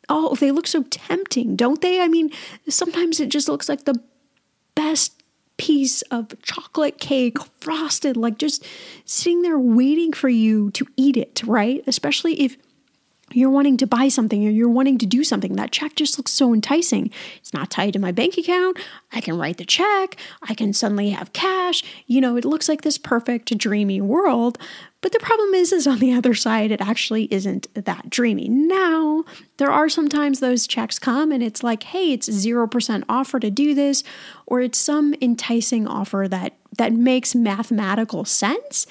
oh, 0.09 0.35
they 0.37 0.51
look 0.51 0.67
so 0.67 0.83
tempting, 0.85 1.57
don't 1.57 1.81
they? 1.81 2.01
I 2.01 2.09
mean, 2.09 2.31
sometimes 2.69 3.21
it 3.21 3.31
just 3.31 3.49
looks 3.49 3.69
like 3.69 3.85
the 3.85 4.01
best 4.75 5.23
piece 5.57 6.03
of 6.03 6.41
chocolate 6.43 6.99
cake 6.99 7.39
frosted, 7.61 8.17
like 8.17 8.39
just 8.39 8.67
sitting 9.05 9.43
there 9.43 9.59
waiting 9.59 10.13
for 10.13 10.29
you 10.29 10.71
to 10.73 10.87
eat 10.97 11.17
it, 11.17 11.43
right? 11.45 11.83
Especially 11.87 12.41
if 12.41 12.57
you're 13.35 13.51
wanting 13.51 13.77
to 13.79 13.87
buy 13.87 14.09
something 14.09 14.47
or 14.47 14.51
you're 14.51 14.69
wanting 14.69 14.99
to 14.99 15.07
do 15.07 15.25
something. 15.25 15.57
That 15.57 15.73
check 15.73 15.95
just 15.97 16.19
looks 16.19 16.33
so 16.33 16.55
enticing. 16.55 17.11
It's 17.37 17.53
not 17.53 17.71
tied 17.71 17.93
to 17.95 17.99
my 17.99 18.13
bank 18.13 18.39
account. 18.39 18.79
I 19.13 19.21
can 19.21 19.39
write 19.39 19.59
the 19.59 19.65
check. 19.65 20.17
I 20.43 20.55
can 20.55 20.73
suddenly 20.73 21.11
have 21.11 21.33
cash. 21.33 21.83
You 22.07 22.21
know, 22.21 22.37
it 22.37 22.45
looks 22.45 22.69
like 22.69 22.83
this 22.83 22.99
perfect, 22.99 23.57
dreamy 23.57 24.01
world. 24.01 24.59
But 25.01 25.13
the 25.13 25.19
problem 25.19 25.53
is, 25.53 25.71
is 25.71 25.87
on 25.87 25.99
the 25.99 26.15
other 26.15 26.33
side, 26.33 26.71
it 26.71 26.81
actually 26.81 27.25
isn't 27.25 27.67
that 27.75 28.09
dreamy. 28.09 28.49
Now, 28.49 29.25
there 29.59 29.71
are 29.71 29.91
sometimes 29.91 30.41
those 30.41 30.67
checks 30.67 30.99
come 30.99 31.31
and 31.31 31.43
it's 31.43 31.63
like, 31.63 31.83
hey, 31.83 32.13
it's 32.13 32.27
0% 32.27 33.05
offer 33.07 33.39
to 33.39 33.51
do 33.51 33.75
this, 33.75 34.03
or 34.47 34.63
it's 34.63 34.79
some 34.79 35.15
enticing 35.21 35.87
offer 35.87 36.27
that 36.31 36.55
that 36.79 36.93
makes 36.93 37.35
mathematical 37.35 38.25
sense. 38.25 38.87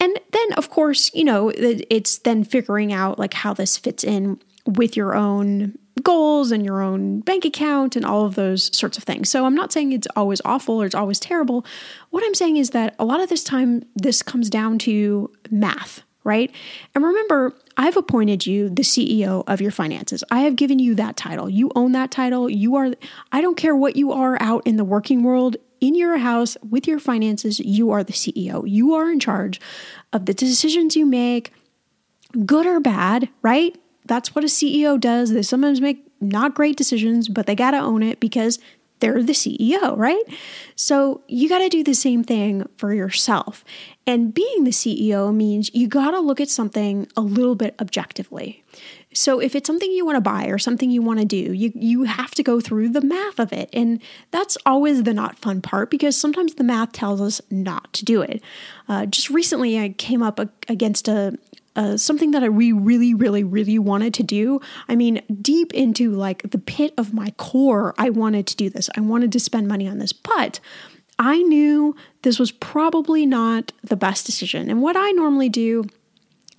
And 0.00 0.18
then, 0.32 0.52
of 0.54 0.70
course, 0.70 1.10
you 1.14 1.24
know, 1.24 1.50
it's 1.54 2.18
then 2.18 2.44
figuring 2.44 2.92
out 2.92 3.18
like 3.18 3.34
how 3.34 3.54
this 3.54 3.76
fits 3.76 4.04
in 4.04 4.40
with 4.66 4.96
your 4.96 5.14
own 5.14 5.78
goals 6.02 6.50
and 6.50 6.64
your 6.64 6.82
own 6.82 7.20
bank 7.20 7.44
account 7.44 7.96
and 7.96 8.04
all 8.04 8.24
of 8.24 8.34
those 8.34 8.76
sorts 8.76 8.98
of 8.98 9.04
things. 9.04 9.30
So 9.30 9.46
I'm 9.46 9.54
not 9.54 9.72
saying 9.72 9.92
it's 9.92 10.08
always 10.16 10.40
awful 10.44 10.82
or 10.82 10.86
it's 10.86 10.94
always 10.94 11.20
terrible. 11.20 11.64
What 12.10 12.24
I'm 12.24 12.34
saying 12.34 12.56
is 12.56 12.70
that 12.70 12.94
a 12.98 13.04
lot 13.04 13.20
of 13.20 13.28
this 13.28 13.44
time, 13.44 13.84
this 13.94 14.22
comes 14.22 14.50
down 14.50 14.78
to 14.80 15.30
math, 15.50 16.02
right? 16.24 16.50
And 16.94 17.04
remember, 17.04 17.54
I've 17.76 17.96
appointed 17.96 18.46
you 18.46 18.68
the 18.68 18.82
CEO 18.82 19.44
of 19.46 19.60
your 19.60 19.70
finances. 19.70 20.22
I 20.30 20.40
have 20.40 20.56
given 20.56 20.78
you 20.78 20.94
that 20.96 21.16
title. 21.16 21.48
You 21.48 21.70
own 21.74 21.92
that 21.92 22.10
title. 22.10 22.50
You 22.50 22.76
are, 22.76 22.92
I 23.32 23.40
don't 23.40 23.56
care 23.56 23.74
what 23.74 23.96
you 23.96 24.12
are 24.12 24.36
out 24.40 24.66
in 24.66 24.76
the 24.76 24.84
working 24.84 25.22
world 25.22 25.56
in 25.84 25.94
your 25.94 26.16
house 26.16 26.56
with 26.66 26.88
your 26.88 26.98
finances, 26.98 27.60
you 27.60 27.90
are 27.90 28.02
the 28.02 28.14
CEO. 28.14 28.66
You 28.66 28.94
are 28.94 29.12
in 29.12 29.20
charge 29.20 29.60
of 30.14 30.24
the 30.24 30.32
decisions 30.32 30.96
you 30.96 31.04
make, 31.04 31.52
good 32.46 32.66
or 32.66 32.80
bad, 32.80 33.28
right? 33.42 33.76
That's 34.06 34.34
what 34.34 34.44
a 34.44 34.48
CEO 34.48 34.98
does. 34.98 35.30
They 35.30 35.42
sometimes 35.42 35.82
make 35.82 36.02
not 36.22 36.54
great 36.54 36.78
decisions, 36.78 37.28
but 37.28 37.44
they 37.46 37.54
got 37.54 37.72
to 37.72 37.78
own 37.78 38.02
it 38.02 38.18
because 38.18 38.58
they're 39.00 39.22
the 39.22 39.34
CEO, 39.34 39.94
right? 39.98 40.22
So 40.74 41.20
you 41.28 41.50
got 41.50 41.58
to 41.58 41.68
do 41.68 41.84
the 41.84 41.92
same 41.92 42.24
thing 42.24 42.66
for 42.78 42.94
yourself. 42.94 43.62
And 44.06 44.32
being 44.32 44.64
the 44.64 44.70
CEO 44.70 45.34
means 45.34 45.70
you 45.74 45.86
got 45.86 46.12
to 46.12 46.20
look 46.20 46.40
at 46.40 46.48
something 46.48 47.08
a 47.14 47.20
little 47.20 47.56
bit 47.56 47.74
objectively. 47.78 48.64
So 49.14 49.40
if 49.40 49.54
it's 49.54 49.66
something 49.66 49.90
you 49.90 50.04
want 50.04 50.16
to 50.16 50.20
buy 50.20 50.46
or 50.46 50.58
something 50.58 50.90
you 50.90 51.02
want 51.02 51.20
to 51.20 51.24
do, 51.24 51.52
you 51.52 51.72
you 51.74 52.02
have 52.04 52.32
to 52.32 52.42
go 52.42 52.60
through 52.60 52.90
the 52.90 53.00
math 53.00 53.38
of 53.38 53.52
it. 53.52 53.70
And 53.72 54.02
that's 54.30 54.58
always 54.66 55.04
the 55.04 55.14
not 55.14 55.38
fun 55.38 55.62
part 55.62 55.90
because 55.90 56.16
sometimes 56.16 56.54
the 56.54 56.64
math 56.64 56.92
tells 56.92 57.20
us 57.20 57.40
not 57.50 57.92
to 57.94 58.04
do 58.04 58.20
it. 58.20 58.42
Uh, 58.88 59.06
just 59.06 59.30
recently, 59.30 59.78
I 59.78 59.90
came 59.90 60.22
up 60.22 60.40
against 60.68 61.08
a, 61.08 61.38
uh, 61.76 61.96
something 61.96 62.32
that 62.32 62.42
I 62.42 62.48
we 62.48 62.72
really, 62.72 63.14
really, 63.14 63.44
really 63.44 63.78
wanted 63.78 64.14
to 64.14 64.22
do. 64.22 64.60
I 64.88 64.96
mean, 64.96 65.22
deep 65.40 65.72
into 65.72 66.10
like 66.10 66.50
the 66.50 66.58
pit 66.58 66.94
of 66.98 67.14
my 67.14 67.30
core, 67.36 67.94
I 67.98 68.10
wanted 68.10 68.46
to 68.48 68.56
do 68.56 68.70
this. 68.70 68.90
I 68.96 69.00
wanted 69.00 69.32
to 69.32 69.40
spend 69.40 69.68
money 69.68 69.88
on 69.88 69.98
this, 69.98 70.12
but 70.12 70.60
I 71.18 71.42
knew 71.42 71.94
this 72.22 72.38
was 72.38 72.50
probably 72.50 73.26
not 73.26 73.72
the 73.82 73.96
best 73.96 74.26
decision. 74.26 74.68
And 74.68 74.82
what 74.82 74.96
I 74.96 75.10
normally 75.12 75.48
do 75.48 75.84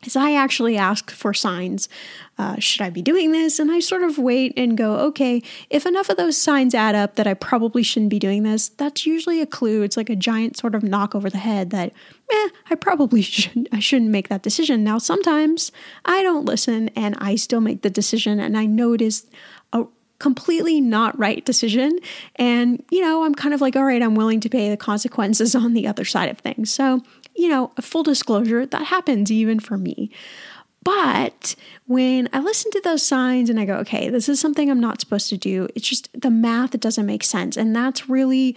is 0.06 0.16
I 0.16 0.34
actually 0.34 0.78
ask 0.78 1.12
for 1.12 1.34
signs. 1.34 1.90
Uh, 2.38 2.58
should 2.60 2.82
I 2.82 2.90
be 2.90 3.02
doing 3.02 3.32
this? 3.32 3.60
And 3.60 3.72
I 3.72 3.80
sort 3.80 4.04
of 4.04 4.18
wait 4.18 4.54
and 4.58 4.78
go, 4.78 4.96
okay, 4.98 5.42
if 5.70 5.86
enough 5.86 6.10
of 6.10 6.18
those 6.18 6.38
signs 6.38 6.76
add 6.76 6.96
up 6.96 7.16
that 7.16 7.28
I 7.28 7.34
probably 7.34 7.82
shouldn't 7.82 8.10
be 8.10 8.20
doing 8.20 8.44
this, 8.44 8.70
that's 8.70 9.06
usually 9.06 9.42
a 9.42 9.46
clue. 9.46 9.84
It's 9.84 9.98
like 9.98 10.10
a 10.10 10.16
giant 10.16 10.58
sort 10.58 10.76
of 10.76 10.84
knock 10.84 11.16
over 11.16 11.30
the 11.30 11.38
head 11.38 11.70
that, 11.70 11.94
eh, 12.30 12.50
I 12.70 12.76
probably 12.76 13.22
shouldn't, 13.24 13.70
I 13.72 13.80
shouldn't 13.80 14.12
make 14.12 14.28
that 14.30 14.44
decision. 14.44 14.84
Now, 14.84 14.98
sometimes 14.98 15.72
I 16.04 16.22
don't 16.24 16.46
listen 16.46 16.90
and 16.90 17.16
I 17.20 17.36
still 17.36 17.62
make 17.62 17.82
the 17.82 17.90
decision 17.90 18.40
and 18.40 18.58
I 18.58 18.66
know 18.66 18.94
it 18.94 19.02
is 19.02 19.26
a 19.72 19.86
completely 20.20 20.82
not 20.82 21.18
right 21.18 21.46
decision. 21.46 22.00
And, 22.36 22.84
you 22.90 23.02
know, 23.02 23.24
I'm 23.24 23.36
kind 23.36 23.54
of 23.54 23.62
like, 23.62 23.76
all 23.76 23.84
right, 23.84 24.02
I'm 24.02 24.16
willing 24.16 24.40
to 24.42 24.50
pay 24.50 24.70
the 24.70 24.78
consequences 24.78 25.56
on 25.56 25.74
the 25.74 25.88
other 25.88 26.06
side 26.06 26.30
of 26.30 26.40
things. 26.40 26.72
So 26.72 27.02
you 27.36 27.50
know, 27.50 27.72
full 27.82 28.04
disclosure, 28.04 28.66
that 28.66 28.86
happens 28.86 29.32
even 29.32 29.60
for 29.60 29.78
me. 29.78 30.12
But 30.86 31.56
when 31.88 32.30
I 32.32 32.40
listen 32.40 32.72
to 32.72 32.82
those 32.82 33.02
signs 33.02 33.50
and 33.50 33.60
I 33.60 33.66
go, 33.66 33.78
okay, 33.78 34.10
this 34.10 34.30
is 34.30 34.40
something 34.40 34.70
I'm 34.70 34.80
not 34.80 35.02
supposed 35.02 35.30
to 35.30 35.38
do, 35.38 35.68
it's 35.76 35.88
just 35.88 36.10
the 36.20 36.30
math 36.30 36.80
doesn't 36.80 37.08
make 37.08 37.24
sense. 37.24 37.58
And 37.58 37.76
that's 37.76 38.08
really, 38.08 38.56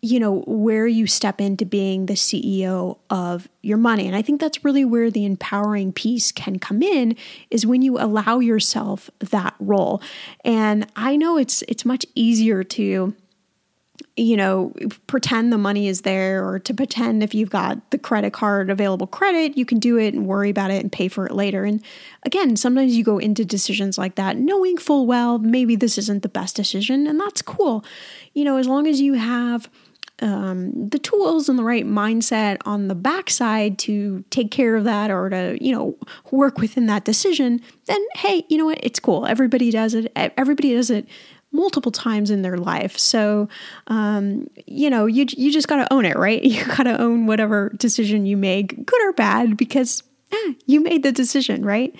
you 0.00 0.18
know, 0.18 0.40
where 0.40 0.88
you 0.88 1.06
step 1.06 1.40
into 1.40 1.64
being 1.64 2.06
the 2.06 2.14
CEO 2.14 2.98
of 3.10 3.48
your 3.62 3.78
money. 3.78 4.08
And 4.08 4.16
I 4.16 4.22
think 4.22 4.40
that's 4.40 4.64
really 4.64 4.84
where 4.84 5.08
the 5.08 5.24
empowering 5.24 5.92
piece 5.92 6.32
can 6.32 6.58
come 6.58 6.82
in 6.82 7.16
is 7.48 7.64
when 7.64 7.80
you 7.80 7.96
allow 7.96 8.40
yourself 8.40 9.08
that 9.20 9.54
role. 9.60 10.02
And 10.44 10.90
I 10.96 11.14
know 11.14 11.38
it's 11.38 11.62
it's 11.68 11.84
much 11.84 12.04
easier 12.16 12.64
to 12.64 13.14
you 14.16 14.36
know, 14.36 14.74
pretend 15.06 15.52
the 15.52 15.58
money 15.58 15.88
is 15.88 16.02
there 16.02 16.46
or 16.46 16.58
to 16.58 16.74
pretend 16.74 17.22
if 17.22 17.34
you've 17.34 17.50
got 17.50 17.90
the 17.90 17.98
credit 17.98 18.32
card 18.32 18.68
available 18.68 19.06
credit, 19.06 19.56
you 19.56 19.64
can 19.64 19.78
do 19.78 19.96
it 19.96 20.12
and 20.12 20.26
worry 20.26 20.50
about 20.50 20.70
it 20.70 20.82
and 20.82 20.92
pay 20.92 21.08
for 21.08 21.24
it 21.26 21.32
later. 21.32 21.64
And 21.64 21.82
again, 22.24 22.56
sometimes 22.56 22.94
you 22.94 23.04
go 23.04 23.18
into 23.18 23.44
decisions 23.44 23.96
like 23.96 24.16
that 24.16 24.36
knowing 24.36 24.76
full 24.76 25.06
well 25.06 25.38
maybe 25.38 25.76
this 25.76 25.96
isn't 25.96 26.22
the 26.22 26.28
best 26.28 26.56
decision, 26.56 27.06
and 27.06 27.18
that's 27.18 27.40
cool. 27.40 27.84
You 28.34 28.44
know, 28.44 28.58
as 28.58 28.68
long 28.68 28.86
as 28.86 29.00
you 29.00 29.14
have 29.14 29.70
um, 30.20 30.88
the 30.90 30.98
tools 30.98 31.48
and 31.48 31.58
the 31.58 31.64
right 31.64 31.86
mindset 31.86 32.58
on 32.66 32.88
the 32.88 32.94
backside 32.94 33.78
to 33.80 34.24
take 34.28 34.50
care 34.50 34.76
of 34.76 34.84
that 34.84 35.10
or 35.10 35.30
to, 35.30 35.58
you 35.60 35.74
know, 35.74 35.96
work 36.30 36.58
within 36.58 36.86
that 36.86 37.04
decision, 37.04 37.62
then 37.86 38.04
hey, 38.16 38.44
you 38.48 38.58
know 38.58 38.66
what? 38.66 38.78
It's 38.82 39.00
cool. 39.00 39.26
Everybody 39.26 39.70
does 39.70 39.94
it. 39.94 40.12
Everybody 40.14 40.74
does 40.74 40.90
it 40.90 41.08
multiple 41.52 41.92
times 41.92 42.30
in 42.30 42.42
their 42.42 42.56
life. 42.56 42.98
So, 42.98 43.48
um, 43.86 44.48
you 44.66 44.90
know, 44.90 45.06
you 45.06 45.26
you 45.30 45.52
just 45.52 45.68
got 45.68 45.76
to 45.76 45.92
own 45.92 46.04
it, 46.04 46.16
right? 46.16 46.42
You 46.52 46.64
got 46.64 46.84
to 46.84 47.00
own 47.00 47.26
whatever 47.26 47.72
decision 47.76 48.26
you 48.26 48.36
make, 48.36 48.84
good 48.84 49.02
or 49.02 49.12
bad, 49.12 49.56
because 49.56 50.02
eh, 50.32 50.52
you 50.66 50.80
made 50.80 51.02
the 51.02 51.12
decision, 51.12 51.64
right? 51.64 51.94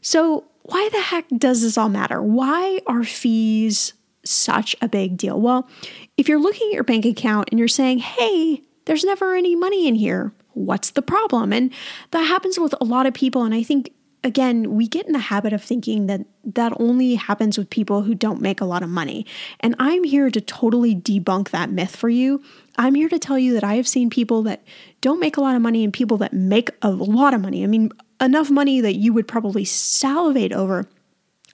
So, 0.00 0.44
why 0.62 0.88
the 0.92 1.00
heck 1.00 1.26
does 1.36 1.62
this 1.62 1.76
all 1.76 1.88
matter? 1.88 2.22
Why 2.22 2.80
are 2.86 3.02
fees 3.02 3.94
such 4.24 4.76
a 4.80 4.88
big 4.88 5.16
deal? 5.16 5.40
Well, 5.40 5.68
if 6.16 6.28
you're 6.28 6.40
looking 6.40 6.68
at 6.68 6.74
your 6.74 6.84
bank 6.84 7.04
account 7.04 7.48
and 7.50 7.58
you're 7.58 7.68
saying, 7.68 7.98
"Hey, 7.98 8.62
there's 8.84 9.04
never 9.04 9.34
any 9.34 9.56
money 9.56 9.88
in 9.88 9.94
here," 9.94 10.32
what's 10.52 10.90
the 10.90 11.02
problem? 11.02 11.52
And 11.52 11.72
that 12.10 12.22
happens 12.22 12.58
with 12.58 12.74
a 12.80 12.84
lot 12.84 13.06
of 13.06 13.14
people, 13.14 13.42
and 13.42 13.54
I 13.54 13.62
think 13.62 13.90
again, 14.22 14.74
we 14.74 14.86
get 14.86 15.06
in 15.06 15.12
the 15.12 15.18
habit 15.18 15.52
of 15.52 15.62
thinking 15.62 16.06
that 16.06 16.26
that 16.44 16.72
only 16.78 17.14
happens 17.14 17.56
with 17.56 17.70
people 17.70 18.02
who 18.02 18.14
don't 18.14 18.40
make 18.40 18.60
a 18.60 18.64
lot 18.64 18.82
of 18.82 18.88
money. 18.88 19.26
And 19.60 19.74
I'm 19.78 20.04
here 20.04 20.30
to 20.30 20.40
totally 20.40 20.94
debunk 20.94 21.50
that 21.50 21.70
myth 21.70 21.96
for 21.96 22.08
you. 22.08 22.42
I'm 22.76 22.94
here 22.94 23.08
to 23.08 23.18
tell 23.18 23.38
you 23.38 23.54
that 23.54 23.64
I 23.64 23.74
have 23.74 23.88
seen 23.88 24.10
people 24.10 24.42
that 24.44 24.62
don't 25.00 25.20
make 25.20 25.36
a 25.36 25.40
lot 25.40 25.56
of 25.56 25.62
money 25.62 25.84
and 25.84 25.92
people 25.92 26.18
that 26.18 26.32
make 26.32 26.70
a 26.82 26.90
lot 26.90 27.34
of 27.34 27.40
money. 27.40 27.64
I 27.64 27.66
mean, 27.66 27.90
enough 28.20 28.50
money 28.50 28.80
that 28.80 28.96
you 28.96 29.12
would 29.12 29.28
probably 29.28 29.64
salivate 29.64 30.52
over. 30.52 30.86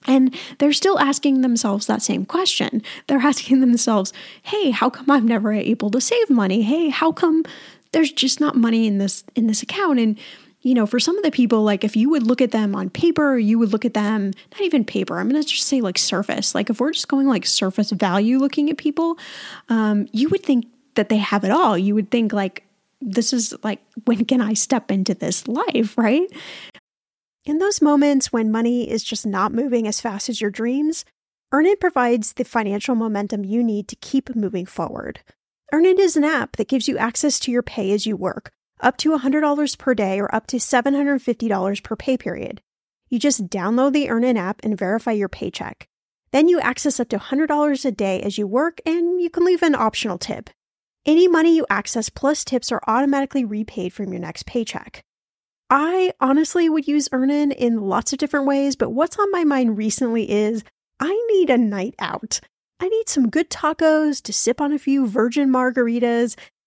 And 0.05 0.35
they're 0.59 0.73
still 0.73 0.99
asking 0.99 1.41
themselves 1.41 1.87
that 1.87 2.01
same 2.01 2.25
question. 2.25 2.81
They're 3.07 3.19
asking 3.19 3.59
themselves, 3.61 4.13
hey, 4.43 4.71
how 4.71 4.89
come 4.89 5.09
I'm 5.09 5.27
never 5.27 5.51
able 5.53 5.89
to 5.91 6.01
save 6.01 6.29
money? 6.29 6.61
Hey, 6.61 6.89
how 6.89 7.11
come 7.11 7.43
there's 7.91 8.11
just 8.11 8.39
not 8.39 8.55
money 8.55 8.87
in 8.87 8.97
this 8.99 9.23
in 9.35 9.47
this 9.47 9.63
account? 9.63 9.99
And 9.99 10.17
you 10.67 10.73
know, 10.73 10.85
for 10.85 10.99
some 10.99 11.17
of 11.17 11.23
the 11.23 11.31
people, 11.31 11.63
like 11.63 11.85
if 11.85 11.95
you 11.95 12.09
would 12.09 12.23
look 12.23 12.41
at 12.41 12.51
them 12.51 12.75
on 12.75 12.89
paper, 12.89 13.37
you 13.37 13.57
would 13.57 13.71
look 13.71 13.85
at 13.85 13.93
them, 13.93 14.33
not 14.51 14.61
even 14.61 14.83
paper, 14.83 15.17
I'm 15.17 15.29
going 15.29 15.41
to 15.41 15.47
just 15.47 15.65
say 15.65 15.79
like 15.79 15.97
surface. 15.97 16.53
Like 16.53 16.69
if 16.69 16.81
we're 16.81 16.91
just 16.91 17.07
going 17.07 17.25
like 17.25 17.45
surface 17.45 17.91
value 17.91 18.37
looking 18.37 18.69
at 18.69 18.77
people, 18.77 19.17
um, 19.69 20.09
you 20.11 20.27
would 20.27 20.43
think 20.43 20.65
that 20.95 21.07
they 21.07 21.15
have 21.15 21.45
it 21.45 21.51
all. 21.51 21.77
You 21.77 21.95
would 21.95 22.11
think 22.11 22.33
like, 22.33 22.65
this 22.99 23.31
is 23.31 23.55
like, 23.63 23.79
when 24.03 24.25
can 24.25 24.41
I 24.41 24.55
step 24.55 24.91
into 24.91 25.13
this 25.13 25.47
life, 25.47 25.97
right? 25.97 26.29
In 27.45 27.59
those 27.59 27.81
moments 27.81 28.33
when 28.33 28.51
money 28.51 28.89
is 28.89 29.05
just 29.05 29.25
not 29.25 29.53
moving 29.53 29.87
as 29.87 30.01
fast 30.01 30.27
as 30.27 30.41
your 30.41 30.51
dreams, 30.51 31.05
Earnin 31.53 31.77
provides 31.79 32.33
the 32.33 32.43
financial 32.43 32.93
momentum 32.93 33.45
you 33.45 33.63
need 33.63 33.87
to 33.87 33.95
keep 33.95 34.35
moving 34.35 34.65
forward. 34.65 35.21
Earnin 35.71 35.97
is 35.97 36.17
an 36.17 36.25
app 36.25 36.57
that 36.57 36.67
gives 36.67 36.89
you 36.89 36.97
access 36.97 37.39
to 37.39 37.51
your 37.51 37.63
pay 37.63 37.93
as 37.93 38.05
you 38.05 38.17
work, 38.17 38.51
up 38.79 38.97
to 38.97 39.17
$100 39.17 39.77
per 39.77 39.93
day 39.93 40.19
or 40.19 40.33
up 40.33 40.47
to 40.47 40.57
$750 40.57 41.83
per 41.83 41.95
pay 41.95 42.17
period. 42.17 42.61
You 43.09 43.19
just 43.19 43.47
download 43.47 43.93
the 43.93 44.09
Earnin 44.09 44.37
app 44.37 44.59
and 44.63 44.77
verify 44.77 45.11
your 45.11 45.29
paycheck. 45.29 45.87
Then 46.31 46.49
you 46.49 46.59
access 46.59 46.99
up 46.99 47.09
to 47.09 47.17
$100 47.17 47.85
a 47.85 47.91
day 47.91 48.21
as 48.21 48.37
you 48.37 48.47
work, 48.47 48.81
and 48.85 49.21
you 49.21 49.29
can 49.29 49.45
leave 49.45 49.63
an 49.63 49.75
optional 49.75 50.17
tip. 50.17 50.49
Any 51.05 51.27
money 51.27 51.55
you 51.55 51.65
access 51.69 52.09
plus 52.09 52.43
tips 52.43 52.71
are 52.71 52.81
automatically 52.85 53.45
repaid 53.45 53.93
from 53.93 54.11
your 54.11 54.19
next 54.19 54.45
paycheck. 54.45 55.03
I 55.69 56.13
honestly 56.19 56.69
would 56.69 56.87
use 56.87 57.09
Earnin 57.11 57.51
in 57.51 57.81
lots 57.81 58.11
of 58.11 58.19
different 58.19 58.45
ways, 58.45 58.75
but 58.75 58.91
what's 58.91 59.17
on 59.17 59.31
my 59.31 59.43
mind 59.45 59.77
recently 59.77 60.29
is 60.29 60.63
I 60.99 61.13
need 61.31 61.49
a 61.49 61.57
night 61.57 61.95
out. 61.99 62.41
I 62.79 62.89
need 62.89 63.09
some 63.09 63.29
good 63.29 63.49
tacos 63.49 64.21
to 64.23 64.33
sip 64.33 64.61
on 64.61 64.71
a 64.71 64.79
few 64.79 65.07
virgin 65.07 65.49
margaritas 65.49 66.35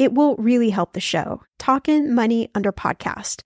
It 0.00 0.14
will 0.14 0.34
really 0.36 0.70
help 0.70 0.94
the 0.94 1.00
show. 1.00 1.42
Talkin' 1.58 2.14
Money 2.14 2.48
under 2.54 2.72
podcast. 2.72 3.42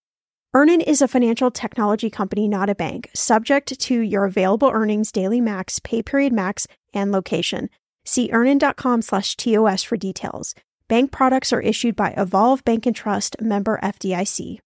Earnin 0.54 0.80
is 0.80 1.02
a 1.02 1.08
financial 1.08 1.50
technology 1.50 2.08
company, 2.08 2.46
not 2.46 2.70
a 2.70 2.76
bank, 2.76 3.11
subject 3.12 3.80
to 3.80 3.99
your 3.99 4.25
available 4.25 4.70
earnings, 4.73 5.11
daily 5.11 5.40
max, 5.40 5.80
pay 5.80 6.00
period 6.00 6.32
max, 6.32 6.68
and 6.92 7.11
location. 7.11 7.70
See 8.04 8.30
earnin.com 8.32 9.02
slash 9.02 9.34
TOS 9.34 9.82
for 9.82 9.96
details. 9.96 10.54
Bank 10.87 11.11
products 11.11 11.52
are 11.52 11.61
issued 11.61 11.96
by 11.96 12.14
Evolve 12.16 12.64
Bank 12.64 12.87
and 12.87 12.94
Trust, 12.94 13.34
member 13.40 13.80
FDIC. 13.82 14.61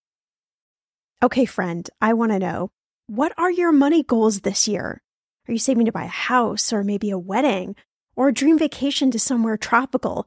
Okay, 1.23 1.47
friend, 1.47 1.89
I 2.03 2.13
want 2.13 2.33
to 2.33 2.39
know 2.39 2.69
what 3.07 3.33
are 3.39 3.51
your 3.51 3.73
money 3.73 4.03
goals 4.03 4.43
this 4.43 4.69
year? 4.69 5.01
Are 5.49 5.53
you 5.53 5.59
saving 5.59 5.87
to 5.87 5.93
buy 5.93 6.05
a 6.05 6.09
house 6.09 6.71
or 6.71 6.85
maybe 6.85 7.09
a 7.09 7.19
wedding 7.19 7.77
or 8.15 8.29
a 8.29 8.35
dream 8.35 8.59
vacation 8.59 9.11
to 9.13 9.19
somewhere 9.19 9.57
tropical? 9.57 10.27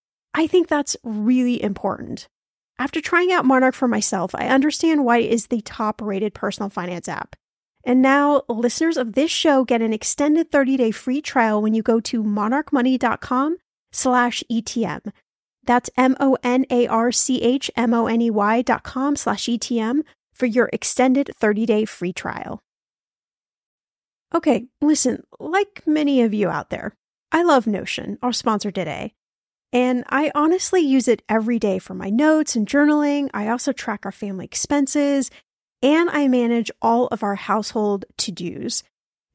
I 0.33 0.47
think 0.47 0.67
that's 0.67 0.95
really 1.03 1.61
important. 1.61 2.27
After 2.79 3.01
trying 3.01 3.31
out 3.31 3.45
Monarch 3.45 3.75
for 3.75 3.87
myself, 3.87 4.33
I 4.33 4.47
understand 4.47 5.05
why 5.05 5.19
it 5.19 5.31
is 5.31 5.47
the 5.47 5.61
top 5.61 6.01
rated 6.01 6.33
personal 6.33 6.69
finance 6.69 7.07
app. 7.07 7.35
And 7.83 8.01
now 8.01 8.43
listeners 8.47 8.97
of 8.97 9.13
this 9.13 9.31
show 9.31 9.63
get 9.63 9.81
an 9.81 9.93
extended 9.93 10.51
30-day 10.51 10.91
free 10.91 11.21
trial 11.21 11.61
when 11.61 11.73
you 11.73 11.83
go 11.83 11.99
to 12.01 12.23
monarchmoney.com 12.23 13.57
slash 13.91 14.43
ETM. 14.51 15.11
That's 15.63 15.89
M-O-N-A-R-C-H-M-O-N-E-Y 15.97 18.61
dot 18.63 18.83
com 18.83 19.15
slash 19.15 19.45
ETM 19.45 20.01
for 20.33 20.45
your 20.47 20.69
extended 20.73 21.31
30-day 21.39 21.85
free 21.85 22.13
trial. 22.13 22.59
Okay, 24.33 24.65
listen, 24.81 25.23
like 25.39 25.83
many 25.85 26.21
of 26.21 26.33
you 26.33 26.49
out 26.49 26.69
there, 26.69 26.93
I 27.31 27.43
love 27.43 27.67
Notion, 27.67 28.17
our 28.23 28.33
sponsor 28.33 28.71
today. 28.71 29.13
And 29.73 30.03
I 30.09 30.31
honestly 30.35 30.81
use 30.81 31.07
it 31.07 31.21
every 31.29 31.57
day 31.57 31.79
for 31.79 31.93
my 31.93 32.09
notes 32.09 32.55
and 32.55 32.67
journaling. 32.67 33.29
I 33.33 33.47
also 33.47 33.71
track 33.71 34.05
our 34.05 34.11
family 34.11 34.45
expenses 34.45 35.31
and 35.81 36.09
I 36.09 36.27
manage 36.27 36.71
all 36.81 37.07
of 37.07 37.23
our 37.23 37.35
household 37.35 38.05
to 38.17 38.31
dos. 38.31 38.83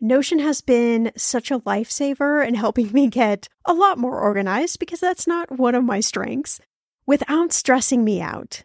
Notion 0.01 0.39
has 0.41 0.61
been 0.61 1.11
such 1.17 1.51
a 1.51 1.61
lifesaver 1.61 2.47
in 2.47 2.55
helping 2.55 2.93
me 2.93 3.09
get 3.09 3.49
a 3.65 3.73
lot 3.73 3.99
more 3.99 4.21
organized 4.21 4.79
because 4.79 5.01
that's 5.01 5.27
not 5.27 5.59
one 5.59 5.75
of 5.75 5.85
my 5.85 6.01
strengths 6.01 6.61
without 7.07 7.53
stressing 7.53 8.05
me 8.05 8.21
out. 8.21 8.65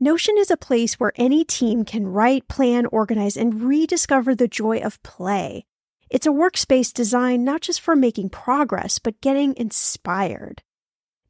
Notion 0.00 0.34
is 0.36 0.50
a 0.50 0.56
place 0.56 0.98
where 0.98 1.12
any 1.14 1.44
team 1.44 1.84
can 1.84 2.08
write, 2.08 2.48
plan, 2.48 2.86
organize, 2.86 3.36
and 3.36 3.62
rediscover 3.62 4.34
the 4.34 4.48
joy 4.48 4.78
of 4.78 5.00
play. 5.04 5.64
It's 6.10 6.26
a 6.26 6.30
workspace 6.30 6.92
designed 6.92 7.44
not 7.44 7.60
just 7.60 7.80
for 7.80 7.94
making 7.94 8.30
progress, 8.30 8.98
but 8.98 9.20
getting 9.20 9.54
inspired. 9.56 10.62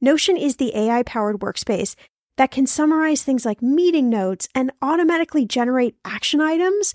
Notion 0.04 0.36
is 0.36 0.56
the 0.56 0.76
AI 0.76 1.04
powered 1.04 1.38
workspace 1.38 1.94
that 2.36 2.50
can 2.50 2.66
summarize 2.66 3.22
things 3.22 3.46
like 3.46 3.62
meeting 3.62 4.10
notes 4.10 4.48
and 4.52 4.72
automatically 4.82 5.46
generate 5.46 5.94
action 6.04 6.40
items 6.40 6.92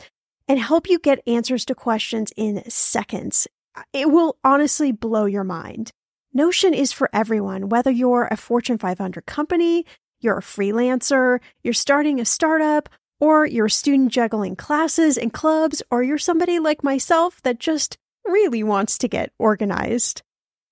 and 0.50 0.60
help 0.60 0.90
you 0.90 1.00
get 1.00 1.24
answers 1.26 1.64
to 1.66 1.74
questions 1.74 2.34
in 2.36 2.70
seconds. 2.70 3.48
It 3.94 4.12
will 4.12 4.38
honestly 4.44 4.92
blow 4.92 5.24
your 5.24 5.46
mind. 5.46 5.92
Notion 6.34 6.74
is 6.74 6.92
for 6.92 7.10
everyone, 7.14 7.70
whether 7.70 7.90
you're 7.90 8.28
a 8.30 8.36
Fortune 8.36 8.78
500 8.78 9.26
company, 9.26 9.86
you're 10.20 10.40
a 10.40 10.42
freelancer, 10.42 11.40
you're 11.64 11.74
starting 11.74 12.20
a 12.20 12.26
startup, 12.26 12.90
or 13.22 13.46
you're 13.46 13.68
a 13.68 13.72
student 13.72 14.12
juggling 14.12 14.58
classes 14.58 15.18
and 15.18 15.32
clubs, 15.32 15.82
or 15.90 16.04
you're 16.04 16.18
somebody 16.18 16.60
like 16.60 16.84
myself 16.84 17.42
that 17.44 17.58
just 17.58 17.98
really 18.26 18.64
wants 18.64 18.98
to 18.98 19.08
get 19.08 19.32
organized. 19.40 20.24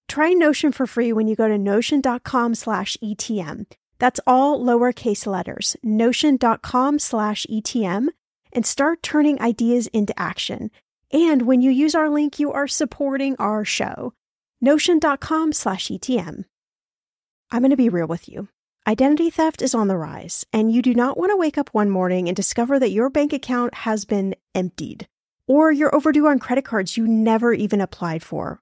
Try 0.08 0.34
Notion 0.34 0.72
for 0.72 0.86
free 0.86 1.12
when 1.12 1.28
you 1.28 1.36
go 1.36 1.48
to 1.48 1.58
notion.com 1.58 2.56
slash 2.56 2.98
ETM. 3.04 3.66
That's 4.00 4.20
all 4.28 4.60
lowercase 4.60 5.26
letters, 5.26 5.76
notion.com 5.84 7.00
slash 7.00 7.46
ETM, 7.50 8.08
and 8.54 8.66
start 8.66 9.02
turning 9.04 9.42
ideas 9.42 9.88
into 9.88 10.18
action. 10.20 10.72
And 11.12 11.44
when 11.44 11.62
you 11.62 11.72
use 11.72 11.96
our 11.96 12.10
link, 12.10 12.40
you 12.40 12.52
are 12.52 12.68
supporting 12.68 13.36
our 13.40 13.66
show. 13.66 14.14
Notion.com 14.62 15.54
slash 15.54 15.88
ETM. 15.88 16.46
I'm 17.52 17.62
going 17.62 17.72
to 17.72 17.78
be 17.78 17.90
real 17.90 18.08
with 18.08 18.28
you. 18.28 18.50
Identity 18.88 19.30
theft 19.30 19.62
is 19.62 19.74
on 19.74 19.88
the 19.88 19.98
rise, 19.98 20.46
and 20.54 20.72
you 20.72 20.82
do 20.82 20.94
not 20.94 21.18
want 21.18 21.32
to 21.32 21.38
wake 21.38 21.58
up 21.58 21.70
one 21.72 21.90
morning 21.90 22.28
and 22.28 22.36
discover 22.36 22.78
that 22.80 22.92
your 22.92 23.10
bank 23.10 23.34
account 23.34 23.74
has 23.74 24.06
been 24.06 24.36
emptied, 24.54 25.08
or 25.48 25.72
you're 25.72 25.96
overdue 25.96 26.28
on 26.28 26.38
credit 26.38 26.66
cards 26.66 26.96
you 26.96 27.08
never 27.08 27.54
even 27.54 27.82
applied 27.82 28.22
for, 28.22 28.62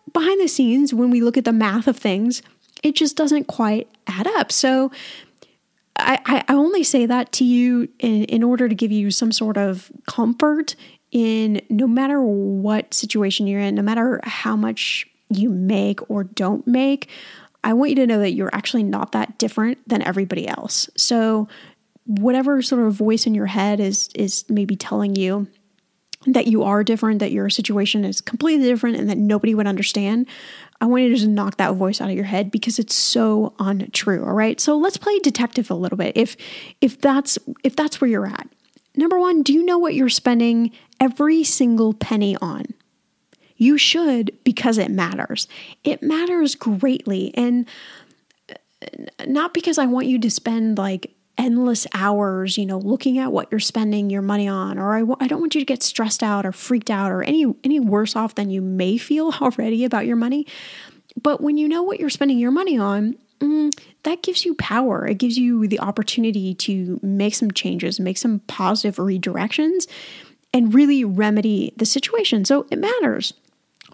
behind 0.13 0.41
the 0.41 0.47
scenes, 0.47 0.93
when 0.93 1.09
we 1.09 1.21
look 1.21 1.37
at 1.37 1.45
the 1.45 1.53
math 1.53 1.87
of 1.87 1.97
things, 1.97 2.41
it 2.83 2.95
just 2.95 3.15
doesn't 3.15 3.45
quite 3.45 3.87
add 4.07 4.27
up. 4.27 4.51
So 4.51 4.91
I, 5.97 6.43
I 6.47 6.53
only 6.53 6.83
say 6.83 7.05
that 7.05 7.31
to 7.33 7.43
you 7.43 7.87
in, 7.99 8.23
in 8.25 8.43
order 8.43 8.67
to 8.67 8.75
give 8.75 8.91
you 8.91 9.11
some 9.11 9.31
sort 9.31 9.57
of 9.57 9.91
comfort 10.07 10.75
in 11.11 11.61
no 11.69 11.87
matter 11.87 12.21
what 12.21 12.93
situation 12.93 13.45
you're 13.45 13.59
in, 13.59 13.75
no 13.75 13.81
matter 13.81 14.19
how 14.23 14.55
much 14.55 15.05
you 15.29 15.49
make 15.49 16.09
or 16.09 16.23
don't 16.23 16.65
make, 16.65 17.09
I 17.63 17.73
want 17.73 17.89
you 17.91 17.95
to 17.97 18.07
know 18.07 18.19
that 18.19 18.31
you're 18.31 18.53
actually 18.53 18.83
not 18.83 19.11
that 19.11 19.37
different 19.37 19.87
than 19.87 20.01
everybody 20.01 20.47
else. 20.47 20.89
So 20.97 21.47
whatever 22.05 22.61
sort 22.61 22.85
of 22.85 22.93
voice 22.93 23.27
in 23.27 23.35
your 23.35 23.45
head 23.45 23.79
is 23.79 24.09
is 24.15 24.45
maybe 24.49 24.75
telling 24.75 25.15
you 25.15 25.47
that 26.27 26.47
you 26.47 26.63
are 26.63 26.83
different, 26.83 27.19
that 27.19 27.31
your 27.31 27.49
situation 27.49 28.05
is 28.05 28.21
completely 28.21 28.65
different 28.67 28.97
and 28.97 29.09
that 29.09 29.17
nobody 29.17 29.55
would 29.55 29.67
understand, 29.67 30.27
I 30.79 30.85
want 30.85 31.03
you 31.03 31.09
to 31.09 31.15
just 31.15 31.27
knock 31.27 31.57
that 31.57 31.75
voice 31.75 32.01
out 32.01 32.09
of 32.09 32.15
your 32.15 32.25
head 32.25 32.51
because 32.51 32.79
it's 32.79 32.95
so 32.95 33.53
untrue, 33.59 34.23
all 34.23 34.33
right? 34.33 34.59
So 34.59 34.77
let's 34.77 34.97
play 34.97 35.17
detective 35.19 35.69
a 35.69 35.75
little 35.75 35.97
bit. 35.97 36.17
If 36.17 36.37
if 36.81 36.99
that's 36.99 37.37
if 37.63 37.75
that's 37.75 38.01
where 38.01 38.09
you're 38.09 38.27
at. 38.27 38.47
Number 38.95 39.19
1, 39.19 39.43
do 39.43 39.53
you 39.53 39.63
know 39.63 39.77
what 39.77 39.93
you're 39.93 40.09
spending 40.09 40.71
every 40.99 41.43
single 41.43 41.93
penny 41.93 42.35
on? 42.41 42.65
You 43.55 43.77
should 43.77 44.31
because 44.43 44.77
it 44.77 44.91
matters. 44.91 45.47
It 45.83 46.03
matters 46.03 46.55
greatly. 46.55 47.31
And 47.35 47.67
uh, 48.49 49.25
not 49.27 49.53
because 49.53 49.77
I 49.77 49.85
want 49.85 50.07
you 50.07 50.19
to 50.19 50.31
spend 50.31 50.77
like 50.77 51.13
endless 51.37 51.87
hours, 51.93 52.57
you 52.57 52.65
know, 52.65 52.77
looking 52.77 53.17
at 53.17 53.31
what 53.31 53.47
you're 53.51 53.59
spending 53.59 54.09
your 54.09 54.21
money 54.21 54.47
on, 54.47 54.77
or 54.77 54.95
I 55.19 55.27
don't 55.27 55.39
want 55.39 55.55
you 55.55 55.61
to 55.61 55.65
get 55.65 55.83
stressed 55.83 56.23
out 56.23 56.45
or 56.45 56.51
freaked 56.51 56.89
out 56.89 57.11
or 57.11 57.23
any 57.23 57.45
any 57.63 57.79
worse 57.79 58.15
off 58.15 58.35
than 58.35 58.49
you 58.49 58.61
may 58.61 58.97
feel 58.97 59.33
already 59.41 59.85
about 59.85 60.05
your 60.05 60.15
money. 60.15 60.45
But 61.21 61.41
when 61.41 61.57
you 61.57 61.67
know 61.67 61.83
what 61.83 61.99
you're 61.99 62.09
spending 62.09 62.39
your 62.39 62.51
money 62.51 62.77
on, 62.77 63.15
mm, 63.39 63.71
that 64.03 64.23
gives 64.23 64.45
you 64.45 64.55
power. 64.55 65.05
It 65.05 65.17
gives 65.17 65.37
you 65.37 65.67
the 65.67 65.79
opportunity 65.79 66.53
to 66.55 66.99
make 67.01 67.35
some 67.35 67.51
changes, 67.51 67.99
make 67.99 68.17
some 68.17 68.39
positive 68.47 68.95
redirections, 68.95 69.87
and 70.53 70.73
really 70.73 71.03
remedy 71.03 71.73
the 71.75 71.85
situation. 71.85 72.45
So 72.45 72.65
it 72.71 72.79
matters. 72.79 73.33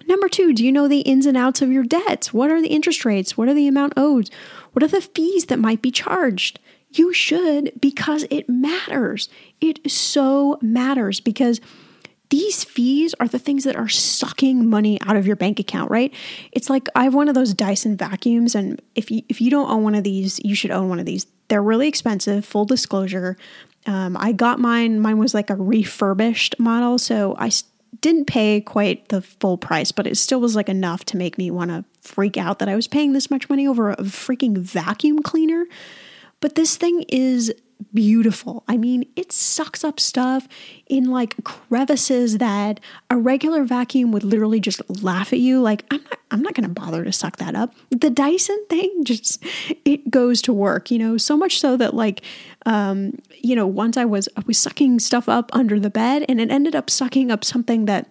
Number 0.07 0.29
two, 0.29 0.53
do 0.53 0.63
you 0.63 0.71
know 0.71 0.87
the 0.87 1.01
ins 1.01 1.25
and 1.25 1.35
outs 1.35 1.61
of 1.61 1.71
your 1.71 1.83
debts? 1.83 2.33
What 2.33 2.51
are 2.51 2.61
the 2.61 2.67
interest 2.67 3.03
rates? 3.03 3.35
What 3.35 3.49
are 3.49 3.53
the 3.53 3.67
amount 3.67 3.93
owed? 3.97 4.29
What 4.73 4.83
are 4.83 4.87
the 4.87 5.01
fees 5.01 5.45
that 5.45 5.59
might 5.59 5.81
be 5.81 5.91
charged? 5.91 6.59
You 6.97 7.13
should 7.13 7.71
because 7.79 8.25
it 8.29 8.49
matters. 8.49 9.29
It 9.61 9.89
so 9.89 10.57
matters 10.61 11.19
because 11.19 11.61
these 12.29 12.63
fees 12.63 13.15
are 13.19 13.27
the 13.27 13.39
things 13.39 13.63
that 13.63 13.75
are 13.75 13.87
sucking 13.87 14.69
money 14.69 14.99
out 15.01 15.15
of 15.15 15.25
your 15.25 15.35
bank 15.35 15.59
account, 15.59 15.89
right? 15.89 16.13
It's 16.51 16.69
like 16.69 16.87
I 16.95 17.05
have 17.05 17.15
one 17.15 17.29
of 17.29 17.35
those 17.35 17.53
Dyson 17.53 17.95
vacuums 17.95 18.55
and 18.55 18.81
if 18.95 19.09
you 19.09 19.21
if 19.29 19.39
you 19.39 19.49
don't 19.49 19.69
own 19.69 19.83
one 19.83 19.95
of 19.95 20.03
these, 20.03 20.39
you 20.43 20.55
should 20.55 20.71
own 20.71 20.89
one 20.89 20.99
of 20.99 21.05
these. 21.05 21.25
They're 21.47 21.63
really 21.63 21.87
expensive, 21.87 22.45
full 22.45 22.65
disclosure. 22.65 23.37
Um, 23.85 24.17
I 24.19 24.33
got 24.33 24.59
mine, 24.59 24.99
mine 24.99 25.17
was 25.17 25.33
like 25.33 25.49
a 25.49 25.55
refurbished 25.55 26.59
model, 26.59 26.97
so 26.97 27.35
I 27.39 27.49
didn't 28.01 28.25
pay 28.25 28.59
quite 28.59 29.07
the 29.07 29.21
full 29.21 29.57
price, 29.57 29.93
but 29.93 30.05
it 30.05 30.17
still 30.17 30.41
was 30.41 30.55
like 30.55 30.67
enough 30.67 31.05
to 31.05 31.17
make 31.17 31.37
me 31.37 31.49
want 31.49 31.71
to 31.71 31.85
freak 32.01 32.35
out 32.35 32.59
that 32.59 32.67
I 32.67 32.75
was 32.75 32.87
paying 32.87 33.13
this 33.13 33.31
much 33.31 33.49
money 33.49 33.65
over 33.65 33.91
a 33.91 33.97
freaking 33.97 34.57
vacuum 34.57 35.19
cleaner. 35.19 35.65
But 36.39 36.55
this 36.55 36.77
thing 36.77 37.03
is 37.09 37.53
beautiful. 37.93 38.63
I 38.67 38.77
mean, 38.77 39.05
it 39.15 39.31
sucks 39.31 39.83
up 39.83 39.99
stuff 39.99 40.47
in 40.87 41.05
like 41.05 41.43
crevices 41.43 42.37
that 42.39 42.79
a 43.09 43.17
regular 43.17 43.63
vacuum 43.63 44.11
would 44.11 44.23
literally 44.23 44.59
just 44.59 44.81
laugh 45.03 45.31
at 45.31 45.39
you 45.39 45.61
like 45.61 45.85
I'm 45.91 46.01
not 46.03 46.19
I'm 46.29 46.41
not 46.41 46.53
going 46.55 46.67
to 46.67 46.81
bother 46.81 47.05
to 47.05 47.11
suck 47.11 47.37
that 47.37 47.55
up. 47.55 47.73
The 47.89 48.09
Dyson 48.09 48.65
thing 48.69 48.99
just 49.03 49.43
it 49.85 50.09
goes 50.09 50.41
to 50.43 50.53
work, 50.53 50.91
you 50.91 50.99
know, 50.99 51.17
so 51.17 51.37
much 51.37 51.59
so 51.59 51.77
that 51.77 51.93
like 51.93 52.21
um 52.65 53.17
you 53.39 53.55
know, 53.55 53.67
once 53.67 53.97
I 53.97 54.05
was 54.05 54.27
I 54.35 54.43
was 54.45 54.57
sucking 54.57 54.99
stuff 54.99 55.29
up 55.29 55.49
under 55.53 55.79
the 55.79 55.89
bed 55.89 56.25
and 56.27 56.41
it 56.41 56.51
ended 56.51 56.75
up 56.75 56.89
sucking 56.89 57.31
up 57.31 57.45
something 57.45 57.85
that 57.85 58.07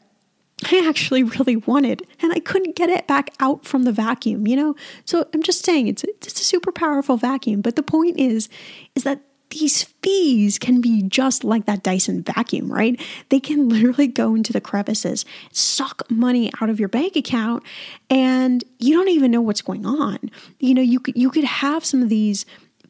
I 0.65 0.87
actually 0.89 1.23
really 1.23 1.57
wanted, 1.57 2.07
and 2.21 2.33
I 2.33 2.39
couldn't 2.39 2.77
get 2.77 2.89
it 2.89 3.07
back 3.07 3.31
out 3.41 3.65
from 3.65 3.83
the 3.83 3.93
vacuum, 3.93 4.47
you 4.47 4.57
know? 4.57 4.75
So 5.05 5.29
I'm 5.35 5.43
just 5.43 5.65
saying 5.65 5.89
it's 5.89 6.05
a, 6.05 6.09
it's 6.09 6.41
a 6.41 6.45
super 6.45 6.73
powerful 6.73 7.17
vacuum. 7.17 7.61
But 7.61 7.77
the 7.77 7.83
point 7.83 8.19
is, 8.19 8.49
is 8.95 9.03
that 9.05 9.21
these 9.51 9.85
fees 10.03 10.59
can 10.59 10.81
be 10.81 11.03
just 11.03 11.45
like 11.45 11.67
that 11.67 11.83
Dyson 11.83 12.23
vacuum, 12.23 12.73
right? 12.73 13.01
They 13.29 13.39
can 13.39 13.69
literally 13.69 14.07
go 14.07 14.35
into 14.35 14.53
the 14.53 14.61
crevices, 14.61 15.25
suck 15.53 16.11
money 16.11 16.51
out 16.61 16.71
of 16.71 16.81
your 16.81 16.89
bank 16.89 17.17
account, 17.17 17.63
and 18.11 18.65
you 18.79 18.95
don't 18.95 19.09
even 19.09 19.31
know 19.31 19.43
what's 19.43 19.63
going 19.63 19.87
on. 19.87 20.19
You 20.59 20.75
know, 20.75 20.83
you 20.83 21.01
could 21.01 21.17
you 21.17 21.31
could 21.31 21.45
have 21.45 21.85
some 21.85 22.03
of 22.03 22.09
these 22.09 22.47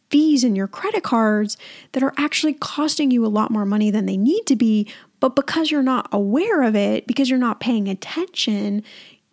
fees 0.09 0.45
in 0.45 0.55
your 0.55 0.69
credit 0.69 1.03
cards 1.03 1.57
that 1.93 2.03
are 2.03 2.15
actually 2.17 2.55
costing 2.55 3.11
you 3.11 3.27
a 3.27 3.29
lot 3.29 3.51
more 3.51 3.67
money 3.67 3.91
than 3.91 4.07
they 4.07 4.17
need 4.17 4.45
to 4.47 4.55
be, 4.55 4.89
but 5.21 5.37
because 5.37 5.71
you're 5.71 5.83
not 5.83 6.09
aware 6.13 6.63
of 6.63 6.77
it, 6.77 7.07
because 7.07 7.31
you're 7.31 7.39
not 7.39 7.61
paying 7.61 7.89
attention, 7.89 8.83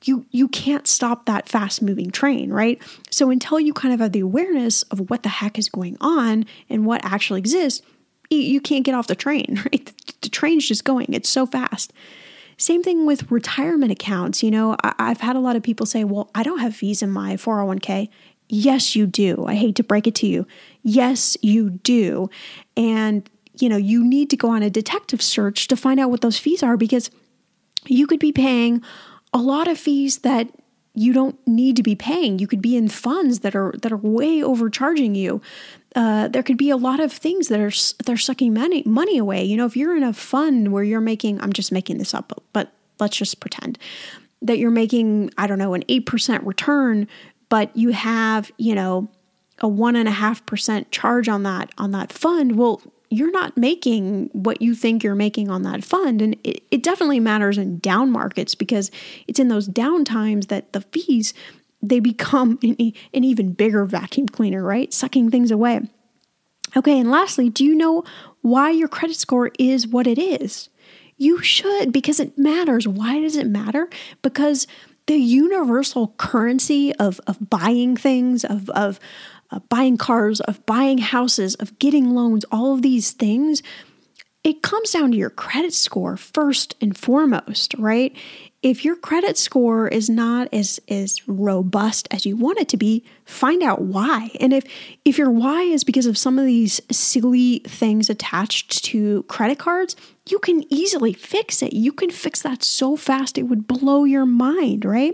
you 0.04 0.26
you 0.32 0.48
can't 0.48 0.88
stop 0.88 1.26
that 1.26 1.48
fast 1.48 1.82
moving 1.82 2.12
train, 2.12 2.52
right? 2.52 2.82
So 3.10 3.30
until 3.30 3.60
you 3.60 3.74
kind 3.74 3.93
of 3.93 4.00
have 4.00 4.12
the 4.12 4.19
awareness 4.19 4.84
of 4.84 5.10
what 5.10 5.24
the 5.24 5.30
heck 5.30 5.58
is 5.58 5.69
going 5.69 5.98
on 6.02 6.46
and 6.69 6.86
what 6.86 7.04
actually 7.04 7.39
exists, 7.39 7.82
you, 8.30 8.62
can't 8.62 8.84
get 8.84 8.96
off 8.96 9.08
the 9.08 9.15
train, 9.15 9.62
right? 9.72 9.91
The, 10.22 10.30
train's 10.30 10.67
just 10.67 10.84
going. 10.84 11.13
It's 11.13 11.30
so 11.30 11.46
fast. 11.46 11.93
Same 12.58 12.84
thing 12.84 13.06
with 13.06 13.32
retirement 13.32 13.91
accounts. 13.91 14.43
You 14.43 14.52
know, 14.52 14.78
I've 14.82 15.22
had 15.22 15.36
a 15.36 15.39
lot 15.39 15.56
of 15.56 15.63
people 15.63 15.86
say, 15.86 16.04
well, 16.04 16.30
I 16.34 16.43
don't 16.43 16.60
have 16.60 16.76
fees 16.76 17.02
in 17.02 17.12
my 17.12 17.36
401k. 17.36 18.10
Yes, 18.50 18.96
you 18.96 19.06
do. 19.06 19.46
I 19.48 19.56
hate 19.56 19.76
to 19.78 19.84
break 19.84 20.08
it 20.08 20.15
to 20.15 20.28
you. 20.28 20.46
Yes, 20.84 21.36
you 21.41 21.72
do. 21.72 22.30
And 22.78 23.28
you 23.59 23.69
know, 23.69 23.77
you 23.77 24.03
need 24.03 24.29
to 24.31 24.37
go 24.37 24.49
on 24.49 24.63
a 24.63 24.69
detective 24.69 25.21
search 25.21 25.67
to 25.67 25.75
find 25.75 25.99
out 25.99 26.09
what 26.09 26.21
those 26.21 26.37
fees 26.37 26.63
are 26.63 26.77
because 26.77 27.11
you 27.85 28.07
could 28.07 28.19
be 28.19 28.31
paying 28.31 28.81
a 29.33 29.37
lot 29.37 29.67
of 29.67 29.77
fees 29.77 30.19
that 30.19 30.49
you 30.95 31.11
don't 31.11 31.35
need 31.47 31.75
to 31.75 31.83
be 31.83 31.95
paying. 31.95 32.37
You 32.39 32.47
could 32.47 32.61
be 32.61 32.75
in 32.75 32.87
funds 32.87 33.39
that 33.39 33.55
are 33.55 33.73
that 33.81 33.91
are 33.91 33.97
way 33.97 34.43
overcharging 34.43 35.15
you. 35.15 35.41
Uh, 35.95 36.27
there 36.27 36.43
could 36.43 36.57
be 36.57 36.69
a 36.69 36.77
lot 36.77 36.99
of 36.99 37.11
things 37.11 37.47
that 37.47 37.59
are 37.59 37.71
they're 38.05 38.17
sucking 38.17 38.53
money 38.53 38.83
money 38.85 39.17
away. 39.17 39.43
You 39.43 39.57
know, 39.57 39.65
if 39.65 39.75
you're 39.75 39.97
in 39.97 40.03
a 40.03 40.13
fund 40.13 40.71
where 40.71 40.83
you're 40.83 41.01
making, 41.01 41.41
I'm 41.41 41.53
just 41.53 41.71
making 41.71 41.97
this 41.97 42.13
up, 42.13 42.43
but 42.53 42.71
let's 42.99 43.17
just 43.17 43.39
pretend 43.39 43.79
that 44.43 44.57
you're 44.57 44.71
making, 44.71 45.31
I 45.37 45.47
don't 45.47 45.57
know, 45.57 45.73
an 45.73 45.83
eight 45.89 46.05
percent 46.05 46.43
return, 46.43 47.07
but 47.49 47.75
you 47.75 47.89
have, 47.89 48.51
you 48.57 48.75
know, 48.75 49.09
a 49.59 49.67
one 49.67 49.95
and 49.95 50.07
a 50.07 50.11
half 50.11 50.45
percent 50.45 50.91
charge 50.91 51.27
on 51.27 51.43
that 51.43 51.71
on 51.77 51.91
that 51.91 52.11
fund. 52.13 52.55
Well, 52.55 52.81
you're 53.13 53.32
not 53.32 53.58
making 53.58 54.30
what 54.34 54.62
you 54.62 54.76
think 54.76 55.04
you're 55.04 55.15
making 55.15 55.49
on 55.49 55.63
that 55.63 55.84
fund. 55.84 56.21
And 56.21 56.36
it, 56.43 56.63
it 56.71 56.84
definitely 56.84 57.19
matters 57.19 57.58
in 57.58 57.80
down 57.80 58.12
markets 58.12 58.56
because 58.56 58.91
it's 59.28 59.39
in 59.39 59.47
those 59.47 59.67
down 59.67 60.06
times 60.06 60.47
that 60.47 60.73
the 60.73 60.82
fees 60.82 61.34
they 61.82 61.99
become 61.99 62.58
an, 62.63 62.93
an 63.13 63.23
even 63.23 63.54
bigger 63.54 63.86
vacuum 63.86 64.28
cleaner, 64.28 64.63
right? 64.63 64.93
Sucking 64.93 65.30
things 65.30 65.52
away. 65.52 65.82
Okay, 66.76 66.99
and 66.99 67.12
lastly, 67.12 67.49
do 67.49 67.63
you 67.63 67.76
know 67.76 68.04
why 68.41 68.71
your 68.71 68.88
credit 68.88 69.17
score 69.17 69.52
is 69.60 69.88
what 69.88 70.08
it 70.08 70.17
is? 70.17 70.69
You 71.17 71.41
should 71.41 71.93
because 71.93 72.19
it 72.19 72.38
matters. 72.38 72.88
Why 72.88 73.19
does 73.19 73.36
it 73.36 73.45
matter? 73.45 73.89
Because 74.23 74.65
the 75.06 75.17
universal 75.17 76.15
currency 76.17 76.95
of, 76.95 77.19
of 77.28 77.49
buying 77.49 77.95
things, 77.95 78.43
of, 78.43 78.69
of 78.71 78.99
uh, 79.53 79.59
buying 79.69 79.97
cars, 79.97 80.39
of 80.41 80.65
buying 80.65 80.97
houses, 80.97 81.55
of 81.55 81.77
getting 81.77 82.15
loans, 82.15 82.43
all 82.51 82.73
of 82.73 82.81
these 82.81 83.11
things, 83.11 83.61
it 84.43 84.61
comes 84.61 84.91
down 84.91 85.11
to 85.11 85.17
your 85.17 85.29
credit 85.29 85.73
score 85.73 86.17
first 86.17 86.75
and 86.81 86.97
foremost, 86.97 87.73
right? 87.77 88.15
If 88.61 88.83
your 88.83 88.95
credit 88.95 89.37
score 89.37 89.87
is 89.87 90.09
not 90.09 90.47
as, 90.51 90.79
as 90.89 91.27
robust 91.27 92.07
as 92.11 92.25
you 92.25 92.35
want 92.35 92.59
it 92.59 92.67
to 92.69 92.77
be, 92.77 93.05
find 93.25 93.61
out 93.61 93.81
why. 93.81 94.31
And 94.39 94.53
if 94.53 94.63
if 95.05 95.17
your 95.17 95.29
why 95.29 95.63
is 95.63 95.83
because 95.83 96.05
of 96.05 96.17
some 96.17 96.39
of 96.39 96.45
these 96.45 96.81
silly 96.89 97.59
things 97.67 98.09
attached 98.09 98.83
to 98.85 99.23
credit 99.23 99.59
cards, 99.59 99.95
you 100.29 100.39
can 100.39 100.63
easily 100.73 101.13
fix 101.13 101.61
it. 101.61 101.73
You 101.73 101.91
can 101.91 102.09
fix 102.09 102.41
that 102.41 102.63
so 102.63 102.95
fast 102.95 103.37
it 103.37 103.43
would 103.43 103.67
blow 103.67 104.05
your 104.05 104.25
mind, 104.25 104.85
right? 104.85 105.13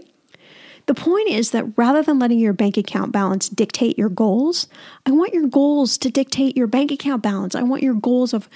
The 0.89 0.95
point 0.95 1.29
is 1.29 1.51
that 1.51 1.65
rather 1.77 2.01
than 2.01 2.17
letting 2.17 2.39
your 2.39 2.51
bank 2.51 2.75
account 2.75 3.11
balance 3.11 3.47
dictate 3.47 3.95
your 3.95 4.09
goals, 4.09 4.67
I 5.05 5.11
want 5.11 5.35
your 5.35 5.45
goals 5.45 5.99
to 5.99 6.09
dictate 6.09 6.57
your 6.57 6.65
bank 6.65 6.91
account 6.91 7.21
balance. 7.21 7.53
I 7.53 7.61
want 7.61 7.83
your 7.83 7.93
goals 7.93 8.33
of 8.33 8.49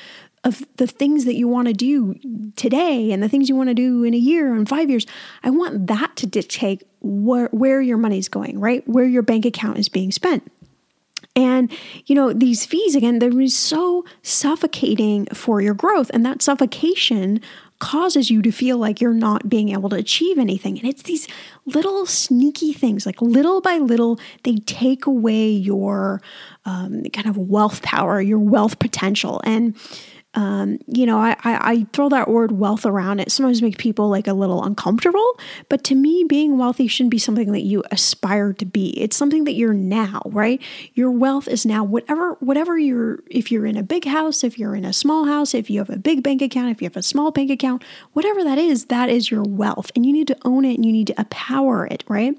of 0.44 0.66
the 0.78 0.88
things 0.88 1.26
that 1.26 1.36
you 1.36 1.48
want 1.48 1.68
to 1.68 1.76
do 1.76 2.16
today 2.56 3.12
and 3.12 3.22
the 3.22 3.30
things 3.30 3.50
you 3.50 3.56
want 3.56 3.70
to 3.70 3.76
do 3.76 4.04
in 4.04 4.16
a 4.16 4.18
year 4.18 4.56
and 4.56 4.68
5 4.68 4.90
years. 4.90 5.06
I 5.44 5.52
want 5.52 5.86
that 5.86 6.16
to 6.16 6.26
dictate 6.26 6.82
where 7.02 7.50
where 7.52 7.82
your 7.82 7.98
money's 7.98 8.30
going, 8.30 8.60
right? 8.60 8.86
Where 8.88 9.06
your 9.06 9.22
bank 9.22 9.46
account 9.46 9.78
is 9.78 9.88
being 9.88 10.12
spent. 10.12 10.52
And, 11.36 11.72
you 12.08 12.16
know, 12.16 12.34
these 12.34 12.66
fees, 12.66 12.96
again, 12.96 13.20
they're 13.20 13.48
so 13.48 14.06
suffocating 14.24 15.28
for 15.28 15.62
your 15.62 15.76
growth. 15.76 16.10
And 16.16 16.26
that 16.26 16.42
suffocation 16.42 17.42
causes 17.84 18.32
you 18.32 18.42
to 18.42 18.50
feel 18.50 18.78
like 18.78 19.02
you're 19.02 19.14
not 19.14 19.50
being 19.50 19.68
able 19.68 19.90
to 19.90 19.98
achieve 19.98 20.40
anything. 20.40 20.80
And 20.80 20.88
it's 20.88 21.04
these 21.04 21.28
little 21.66 22.06
sneaky 22.06 22.72
things, 22.72 23.06
like 23.06 23.22
little 23.22 23.60
by 23.60 23.78
little, 23.78 24.22
they 24.44 24.56
take 24.56 25.06
away 25.06 25.50
your 25.50 26.22
um, 26.64 27.04
kind 27.12 27.28
of 27.28 27.38
wealth 27.38 27.82
power, 27.82 28.22
your 28.22 28.40
wealth 28.40 28.80
potential. 28.80 29.42
And 29.44 29.76
um, 30.36 30.80
you 30.88 31.06
know, 31.06 31.20
I, 31.20 31.36
I, 31.44 31.72
I, 31.72 31.88
throw 31.94 32.10
that 32.10 32.28
word 32.28 32.52
wealth 32.52 32.88
around. 32.88 33.20
It 33.20 33.32
sometimes 33.32 33.62
makes 33.62 33.78
people 33.78 34.10
like 34.10 34.28
a 34.28 34.34
little 34.34 34.64
uncomfortable. 34.64 35.40
But 35.70 35.84
to 35.86 35.96
me, 35.96 36.26
being 36.28 36.58
wealthy 36.58 36.88
shouldn't 36.88 37.12
be 37.12 37.20
something 37.20 37.52
that 37.52 37.62
you 37.62 37.84
aspire 37.92 38.52
to 38.54 38.66
be. 38.66 39.00
It's 39.00 39.16
something 39.16 39.44
that 39.44 39.54
you're 39.54 39.74
now, 39.74 40.24
right? 40.26 40.60
Your 40.96 41.12
wealth 41.12 41.48
is 41.48 41.68
now. 41.68 41.84
Whatever, 41.84 42.34
whatever 42.40 42.78
you're. 42.78 43.20
If 43.30 43.52
you're 43.52 43.68
in 43.68 43.78
a 43.78 43.84
big 43.84 44.06
house, 44.06 44.44
if 44.44 44.58
you're 44.58 44.76
in 44.76 44.86
a 44.86 44.94
small 44.94 45.26
house, 45.26 45.54
if 45.54 45.70
you 45.70 45.80
have 45.80 45.92
a 45.92 45.98
big 45.98 46.24
bank 46.24 46.42
account, 46.42 46.72
if 46.72 46.82
you 46.82 46.88
have 46.88 46.98
a 46.98 47.04
small 47.04 47.30
bank 47.30 47.52
account, 47.52 47.84
whatever 48.14 48.44
that 48.44 48.58
is, 48.58 48.86
that 48.86 49.10
is 49.10 49.30
your 49.30 49.44
wealth, 49.44 49.92
and 49.96 50.04
you 50.04 50.14
need 50.14 50.28
to 50.28 50.38
own 50.46 50.66
it 50.66 50.76
and 50.76 50.86
you 50.86 50.92
need 50.92 51.08
to 51.08 51.20
empower 51.20 51.86
it, 51.86 52.04
right? 52.08 52.36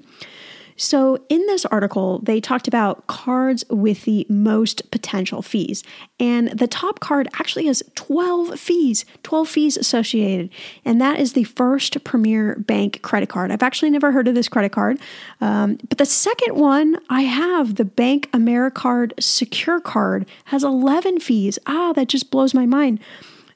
So, 0.77 1.23
in 1.29 1.45
this 1.47 1.65
article, 1.65 2.19
they 2.19 2.41
talked 2.41 2.67
about 2.67 3.07
cards 3.07 3.63
with 3.69 4.03
the 4.03 4.25
most 4.27 4.91
potential 4.91 5.41
fees. 5.41 5.83
And 6.19 6.49
the 6.49 6.67
top 6.67 6.99
card 6.99 7.29
actually 7.39 7.67
has 7.67 7.81
12 7.95 8.59
fees, 8.59 9.05
12 9.23 9.47
fees 9.47 9.77
associated. 9.77 10.49
And 10.83 10.99
that 10.99 11.19
is 11.19 11.31
the 11.31 11.45
first 11.45 12.03
Premier 12.03 12.55
Bank 12.59 13.01
credit 13.03 13.29
card. 13.29 13.51
I've 13.51 13.63
actually 13.63 13.89
never 13.89 14.11
heard 14.11 14.27
of 14.27 14.35
this 14.35 14.49
credit 14.49 14.73
card. 14.73 14.99
Um, 15.39 15.77
but 15.87 15.97
the 15.97 16.05
second 16.05 16.55
one 16.55 16.97
I 17.09 17.21
have, 17.21 17.75
the 17.75 17.85
BankAmericard 17.85 19.13
Secure 19.21 19.79
Card, 19.79 20.25
has 20.45 20.63
11 20.63 21.21
fees. 21.21 21.57
Ah, 21.67 21.93
that 21.93 22.09
just 22.09 22.31
blows 22.31 22.53
my 22.53 22.65
mind. 22.65 22.99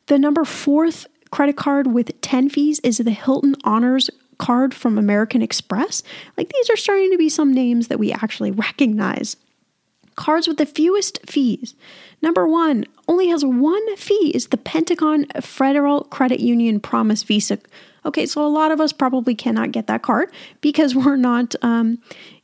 The 0.06 0.18
number 0.18 0.46
fourth 0.46 1.06
credit 1.32 1.58
card 1.58 1.88
with 1.88 2.20
10 2.22 2.50
fees 2.50 2.80
is 2.80 2.98
the 2.98 3.12
Hilton 3.12 3.56
Honors 3.64 4.10
card 4.39 4.73
from 4.73 4.97
American 4.97 5.43
Express. 5.43 6.02
Like 6.36 6.49
these 6.49 6.69
are 6.71 6.75
starting 6.75 7.12
to 7.12 7.17
be 7.17 7.30
some 7.30 7.54
names 7.54 7.88
that 7.89 7.99
we 7.99 8.12
actually 8.12 8.52
recognize. 8.52 9.36
Cards 10.15 10.47
with 10.47 10.58
the 10.58 10.65
fewest 10.65 11.19
fees. 11.25 11.75
Number 12.21 12.47
one 12.47 12.86
only 13.08 13.28
has 13.28 13.45
one 13.45 13.95
fee 13.95 14.32
is 14.34 14.47
the 14.47 14.58
Pentagon 14.58 15.25
Federal 15.41 16.04
Credit 16.06 16.39
Union 16.39 16.80
Promise 16.80 17.23
Visa. 17.23 17.60
Okay, 18.06 18.25
so 18.25 18.45
a 18.45 18.47
lot 18.47 18.71
of 18.71 18.82
us 18.82 18.91
probably 18.91 19.36
cannot 19.36 19.71
get 19.71 19.88
that 19.88 20.02
card 20.02 20.32
because 20.62 20.95
we're 20.95 21.15
not, 21.15 21.54
um, 21.62 21.99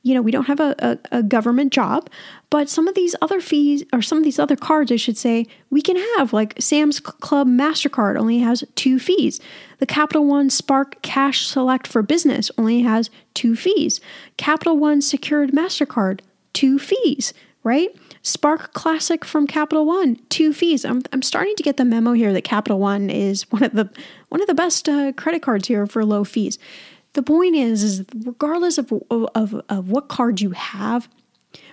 you 0.05 0.13
know, 0.13 0.21
we 0.21 0.29
don't 0.29 0.45
have 0.45 0.59
a, 0.59 0.75
a, 0.77 1.17
a, 1.17 1.23
government 1.23 1.73
job. 1.73 2.11
But 2.51 2.69
some 2.69 2.87
of 2.87 2.93
these 2.93 3.15
other 3.23 3.41
fees, 3.41 3.83
or 3.91 4.03
some 4.03 4.19
of 4.19 4.23
these 4.23 4.37
other 4.37 4.55
cards, 4.55 4.91
I 4.91 4.97
should 4.97 5.17
say, 5.17 5.47
we 5.71 5.81
can 5.81 5.97
have. 5.97 6.31
Like 6.31 6.53
Sam's 6.59 6.99
Club 6.99 7.47
MasterCard 7.47 8.15
only 8.15 8.37
has 8.37 8.63
two 8.75 8.99
fees. 8.99 9.41
The 9.79 9.87
Capital 9.87 10.23
One 10.23 10.51
Spark 10.51 11.01
Cash 11.01 11.47
Select 11.47 11.87
for 11.87 12.03
Business 12.03 12.51
only 12.55 12.83
has 12.83 13.09
two 13.33 13.55
fees. 13.55 13.99
Capital 14.37 14.77
One 14.77 15.01
Secured 15.01 15.53
MasterCard, 15.53 16.19
two 16.53 16.77
fees, 16.77 17.33
right? 17.63 17.89
Spark 18.21 18.73
Classic 18.73 19.25
from 19.25 19.47
Capital 19.47 19.87
One, 19.87 20.19
two 20.29 20.53
fees. 20.53 20.85
I'm, 20.85 21.01
I'm 21.13 21.23
starting 21.23 21.55
to 21.55 21.63
get 21.63 21.77
the 21.77 21.85
memo 21.85 22.13
here 22.13 22.31
that 22.31 22.43
Capital 22.43 22.77
One 22.77 23.09
is 23.09 23.51
one 23.51 23.63
of 23.63 23.73
the 23.73 23.89
one 24.29 24.39
of 24.39 24.47
the 24.47 24.53
best 24.53 24.87
uh, 24.87 25.13
credit 25.13 25.41
cards 25.41 25.67
here 25.67 25.87
for 25.87 26.05
low 26.05 26.23
fees. 26.23 26.59
The 27.15 27.23
point 27.23 27.55
is, 27.55 27.81
is 27.81 28.05
regardless 28.25 28.77
of, 28.77 28.93
of, 29.09 29.61
of 29.69 29.89
what 29.89 30.09
card 30.09 30.41
you 30.41 30.51
have, 30.51 31.07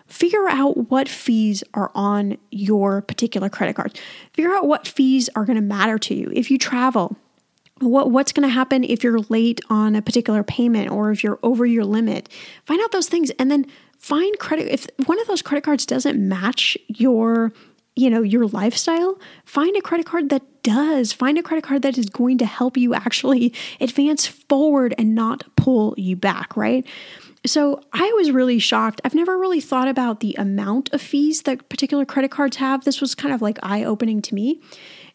figure 0.07 0.49
out 0.49 0.89
what 0.89 1.09
fees 1.09 1.65
are 1.75 1.91
on 1.97 2.39
your 2.53 3.03
particular 3.03 3.49
credit 3.49 3.75
card. 3.75 3.99
Figure 4.35 4.55
out 4.55 4.69
what 4.69 4.87
fees 4.87 5.29
are 5.35 5.45
going 5.45 5.57
to 5.57 5.63
matter 5.63 5.99
to 5.99 6.15
you. 6.15 6.31
If 6.33 6.49
you 6.49 6.59
travel, 6.59 7.17
what 7.81 8.13
what's 8.13 8.31
going 8.31 8.49
to 8.49 8.55
happen 8.55 8.85
if 8.85 9.03
you're 9.03 9.19
late 9.29 9.61
on 9.69 9.97
a 9.97 10.03
particular 10.03 10.45
payment 10.45 10.93
or 10.93 11.11
if 11.11 11.25
you're 11.25 11.41
over 11.43 11.67
your 11.67 11.85
limit 11.85 12.29
find 12.65 12.81
out 12.81 12.93
those 12.93 13.09
things 13.09 13.31
and 13.41 13.51
then 13.51 13.67
find 13.99 14.39
credit 14.39 14.69
if 14.69 14.87
one 15.07 15.21
of 15.21 15.27
those 15.27 15.43
credit 15.43 15.65
cards 15.65 15.85
doesn't 15.85 16.17
match 16.17 16.79
your 16.87 17.53
you 17.97 18.09
know 18.09 18.23
your 18.23 18.47
lifestyle 18.47 19.19
find 19.45 19.77
a 19.77 19.81
credit 19.81 20.07
card 20.07 20.29
that 20.29 20.43
does 20.63 21.13
find 21.13 21.39
a 21.39 21.43
credit 21.43 21.65
card 21.65 21.83
that 21.83 21.99
is 21.99 22.07
going 22.07 22.39
to 22.39 22.47
help 22.47 22.77
you 22.77 22.95
actually 22.95 23.53
advance 23.81 24.27
forward 24.27 24.95
and 24.99 25.15
not 25.15 25.45
pull 25.57 25.95
you 25.97 26.17
back 26.17 26.57
right 26.57 26.87
so 27.45 27.83
I 27.93 28.13
was 28.13 28.31
really 28.31 28.59
shocked. 28.59 29.01
I've 29.05 29.15
never 29.15 29.37
really 29.37 29.61
thought 29.61 29.89
about 29.89 30.21
the 30.21 30.35
amount 30.39 30.93
of 30.93 31.03
fees 31.03 31.43
that 31.43 31.69
particular 31.69 32.05
credit 32.05 32.31
cards 32.31 32.59
have. 32.59 32.85
This 32.85 33.01
was 33.01 33.15
kind 33.15 33.35
of 33.35 33.43
like 33.43 33.59
eye 33.63 33.83
opening 33.83 34.23
to 34.23 34.35
me. 34.35 34.61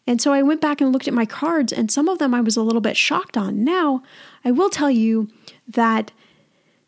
And 0.06 0.20
so 0.20 0.32
I 0.32 0.42
went 0.42 0.60
back 0.60 0.80
and 0.80 0.92
looked 0.92 1.08
at 1.08 1.14
my 1.14 1.26
cards, 1.26 1.72
and 1.72 1.90
some 1.90 2.08
of 2.08 2.18
them 2.18 2.34
I 2.34 2.40
was 2.40 2.56
a 2.56 2.62
little 2.62 2.80
bit 2.80 2.96
shocked 2.96 3.36
on. 3.36 3.62
Now, 3.64 4.02
I 4.44 4.50
will 4.50 4.70
tell 4.70 4.90
you 4.90 5.28
that 5.68 6.12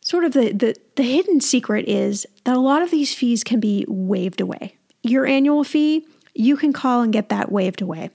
sort 0.01 0.25
of 0.25 0.33
the, 0.33 0.53
the, 0.53 0.77
the 0.97 1.03
hidden 1.03 1.41
secret 1.41 1.87
is 1.87 2.27
that 2.45 2.57
a 2.57 2.61
lot 2.61 2.83
of 2.83 2.91
these 2.91 3.15
fees 3.15 3.45
can 3.45 3.61
be 3.61 3.85
waived 3.89 4.41
away. 4.41 4.77
Your 5.03 5.27
annual 5.27 5.65
fee, 5.65 6.07
you 6.35 6.57
can 6.57 6.73
call 6.73 7.03
and 7.03 7.13
get 7.13 7.29
that 7.29 7.53
waived 7.53 7.83
away. 7.83 8.11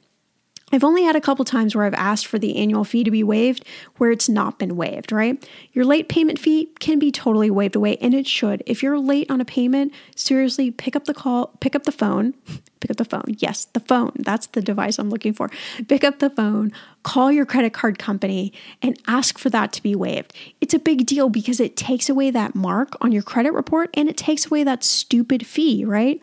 I've 0.75 0.83
only 0.83 1.03
had 1.03 1.15
a 1.15 1.21
couple 1.21 1.45
times 1.45 1.73
where 1.73 1.85
I've 1.85 1.93
asked 1.93 2.27
for 2.27 2.37
the 2.37 2.57
annual 2.57 2.83
fee 2.83 3.05
to 3.05 3.11
be 3.11 3.23
waived 3.23 3.63
where 3.95 4.11
it's 4.11 4.27
not 4.27 4.59
been 4.59 4.75
waived, 4.75 5.13
right? 5.13 5.47
Your 5.71 5.85
late 5.85 6.09
payment 6.09 6.37
fee 6.37 6.69
can 6.79 6.99
be 6.99 7.13
totally 7.13 7.49
waived 7.49 7.77
away 7.77 7.95
and 8.01 8.13
it 8.13 8.27
should. 8.27 8.61
If 8.65 8.83
you're 8.83 8.99
late 8.99 9.31
on 9.31 9.39
a 9.39 9.45
payment, 9.45 9.93
seriously 10.17 10.71
pick 10.71 10.97
up 10.97 11.05
the 11.05 11.13
call, 11.13 11.47
pick 11.61 11.75
up 11.75 11.83
the 11.83 11.93
phone, 11.93 12.33
pick 12.81 12.91
up 12.91 12.97
the 12.97 13.05
phone. 13.05 13.23
Yes, 13.37 13.65
the 13.65 13.79
phone. 13.79 14.11
That's 14.17 14.47
the 14.47 14.61
device 14.61 14.99
I'm 14.99 15.09
looking 15.09 15.31
for. 15.31 15.49
Pick 15.87 16.03
up 16.03 16.19
the 16.19 16.29
phone, 16.29 16.73
call 17.03 17.31
your 17.31 17.45
credit 17.45 17.71
card 17.71 17.97
company 17.97 18.51
and 18.81 18.99
ask 19.07 19.37
for 19.37 19.49
that 19.51 19.71
to 19.73 19.81
be 19.81 19.95
waived. 19.95 20.33
It's 20.59 20.73
a 20.73 20.79
big 20.79 21.05
deal 21.05 21.29
because 21.29 21.61
it 21.61 21.77
takes 21.77 22.09
away 22.09 22.31
that 22.31 22.53
mark 22.53 22.97
on 22.99 23.13
your 23.13 23.23
credit 23.23 23.53
report 23.53 23.91
and 23.93 24.09
it 24.09 24.17
takes 24.17 24.47
away 24.47 24.65
that 24.65 24.83
stupid 24.83 25.47
fee, 25.47 25.85
right? 25.85 26.21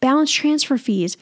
Balance 0.00 0.32
transfer 0.32 0.78
fees. 0.78 1.18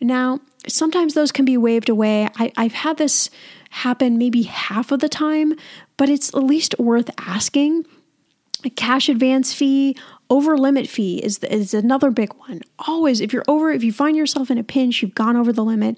Now, 0.00 0.40
sometimes 0.68 1.14
those 1.14 1.32
can 1.32 1.44
be 1.44 1.56
waived 1.56 1.88
away. 1.88 2.28
I, 2.36 2.52
I've 2.56 2.72
had 2.72 2.96
this 2.96 3.30
happen 3.70 4.18
maybe 4.18 4.42
half 4.42 4.92
of 4.92 5.00
the 5.00 5.08
time, 5.08 5.54
but 5.96 6.08
it's 6.08 6.28
at 6.34 6.42
least 6.42 6.78
worth 6.78 7.10
asking. 7.18 7.86
A 8.64 8.70
cash 8.70 9.08
advance 9.08 9.52
fee, 9.52 9.96
over 10.30 10.56
limit 10.56 10.88
fee 10.88 11.18
is, 11.18 11.38
is 11.44 11.74
another 11.74 12.10
big 12.10 12.32
one. 12.34 12.62
Always, 12.86 13.20
if 13.20 13.32
you're 13.32 13.44
over, 13.48 13.70
if 13.70 13.82
you 13.82 13.92
find 13.92 14.16
yourself 14.16 14.50
in 14.50 14.58
a 14.58 14.62
pinch, 14.64 15.02
you've 15.02 15.14
gone 15.14 15.36
over 15.36 15.52
the 15.52 15.64
limit, 15.64 15.96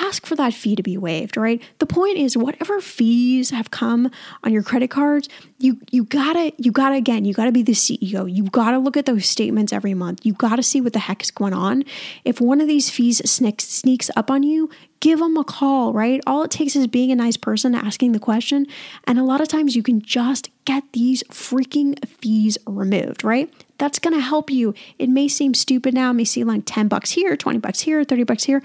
ask 0.00 0.26
for 0.26 0.34
that 0.36 0.54
fee 0.54 0.74
to 0.76 0.82
be 0.82 0.96
waived, 0.96 1.36
right? 1.36 1.62
The 1.78 1.86
point 1.86 2.16
is 2.16 2.36
whatever 2.36 2.80
fees 2.80 3.50
have 3.50 3.70
come 3.70 4.10
on 4.42 4.52
your 4.52 4.62
credit 4.62 4.90
cards, 4.90 5.28
you 5.58 5.78
you 5.90 6.04
gotta 6.04 6.52
you 6.56 6.72
gotta 6.72 6.96
again, 6.96 7.24
you 7.24 7.34
gotta 7.34 7.52
be 7.52 7.62
the 7.62 7.72
CEO. 7.72 8.32
You 8.32 8.44
gotta 8.44 8.78
look 8.78 8.96
at 8.96 9.06
those 9.06 9.26
statements 9.26 9.72
every 9.72 9.94
month. 9.94 10.24
You 10.24 10.32
gotta 10.32 10.62
see 10.62 10.80
what 10.80 10.92
the 10.92 10.98
heck 10.98 11.22
is 11.22 11.30
going 11.30 11.52
on. 11.52 11.84
If 12.24 12.40
one 12.40 12.60
of 12.60 12.68
these 12.68 12.90
fees 12.90 13.20
sneaks 13.30 13.64
sneaks 13.64 14.10
up 14.16 14.30
on 14.30 14.42
you, 14.42 14.70
give 15.00 15.18
them 15.18 15.36
a 15.36 15.44
call, 15.44 15.92
right? 15.92 16.20
All 16.26 16.42
it 16.42 16.50
takes 16.50 16.76
is 16.76 16.86
being 16.86 17.10
a 17.10 17.16
nice 17.16 17.36
person, 17.36 17.74
asking 17.74 18.12
the 18.12 18.18
question, 18.18 18.66
and 19.04 19.18
a 19.18 19.24
lot 19.24 19.40
of 19.40 19.48
times 19.48 19.74
you 19.74 19.82
can 19.82 20.00
just 20.00 20.50
get 20.64 20.84
these 20.92 21.22
freaking 21.24 22.02
fees 22.06 22.58
removed, 22.66 23.24
right? 23.24 23.52
That's 23.78 23.98
to 23.98 24.20
help 24.20 24.50
you. 24.50 24.74
It 24.98 25.08
may 25.08 25.26
seem 25.26 25.54
stupid 25.54 25.94
now, 25.94 26.10
it 26.10 26.14
may 26.14 26.24
seem 26.24 26.46
like 26.46 26.62
10 26.66 26.88
bucks 26.88 27.12
here, 27.12 27.36
20 27.36 27.58
bucks 27.58 27.80
here, 27.80 28.04
30 28.04 28.24
bucks 28.24 28.44
here, 28.44 28.62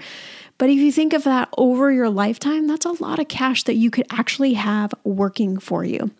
but 0.58 0.70
if 0.70 0.78
you 0.78 0.90
think 0.90 1.12
of 1.12 1.24
that 1.24 1.48
over 1.56 1.92
your 1.92 2.08
lifetime, 2.08 2.66
that's 2.66 2.86
a 2.86 3.02
lot 3.02 3.18
of 3.18 3.28
cash 3.28 3.64
that 3.64 3.74
you 3.74 3.90
could 3.90 4.06
actually 4.10 4.54
have 4.54 4.94
working 5.04 5.58
for 5.58 5.84
you. 5.84 6.10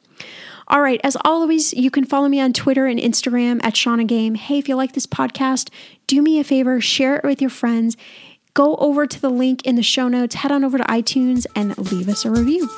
All 0.68 0.80
right, 0.80 1.00
as 1.04 1.16
always, 1.24 1.72
you 1.74 1.90
can 1.90 2.04
follow 2.04 2.28
me 2.28 2.40
on 2.40 2.52
Twitter 2.52 2.86
and 2.86 2.98
Instagram 2.98 3.60
at 3.62 3.76
Shannah 3.76 4.04
Game. 4.04 4.34
Hey, 4.34 4.58
if 4.58 4.68
you 4.68 4.74
like 4.74 4.92
this 4.92 5.06
podcast, 5.06 5.70
do 6.08 6.20
me 6.20 6.40
a 6.40 6.44
favor, 6.44 6.80
share 6.80 7.16
it 7.16 7.24
with 7.24 7.40
your 7.40 7.50
friends. 7.50 7.96
Go 8.52 8.74
over 8.76 9.06
to 9.06 9.20
the 9.20 9.30
link 9.30 9.64
in 9.64 9.76
the 9.76 9.82
show 9.82 10.08
notes, 10.08 10.34
head 10.34 10.50
on 10.50 10.64
over 10.64 10.78
to 10.78 10.84
iTunes, 10.84 11.46
and 11.54 11.76
leave 11.92 12.08
us 12.08 12.24
a 12.24 12.30
review. 12.30 12.68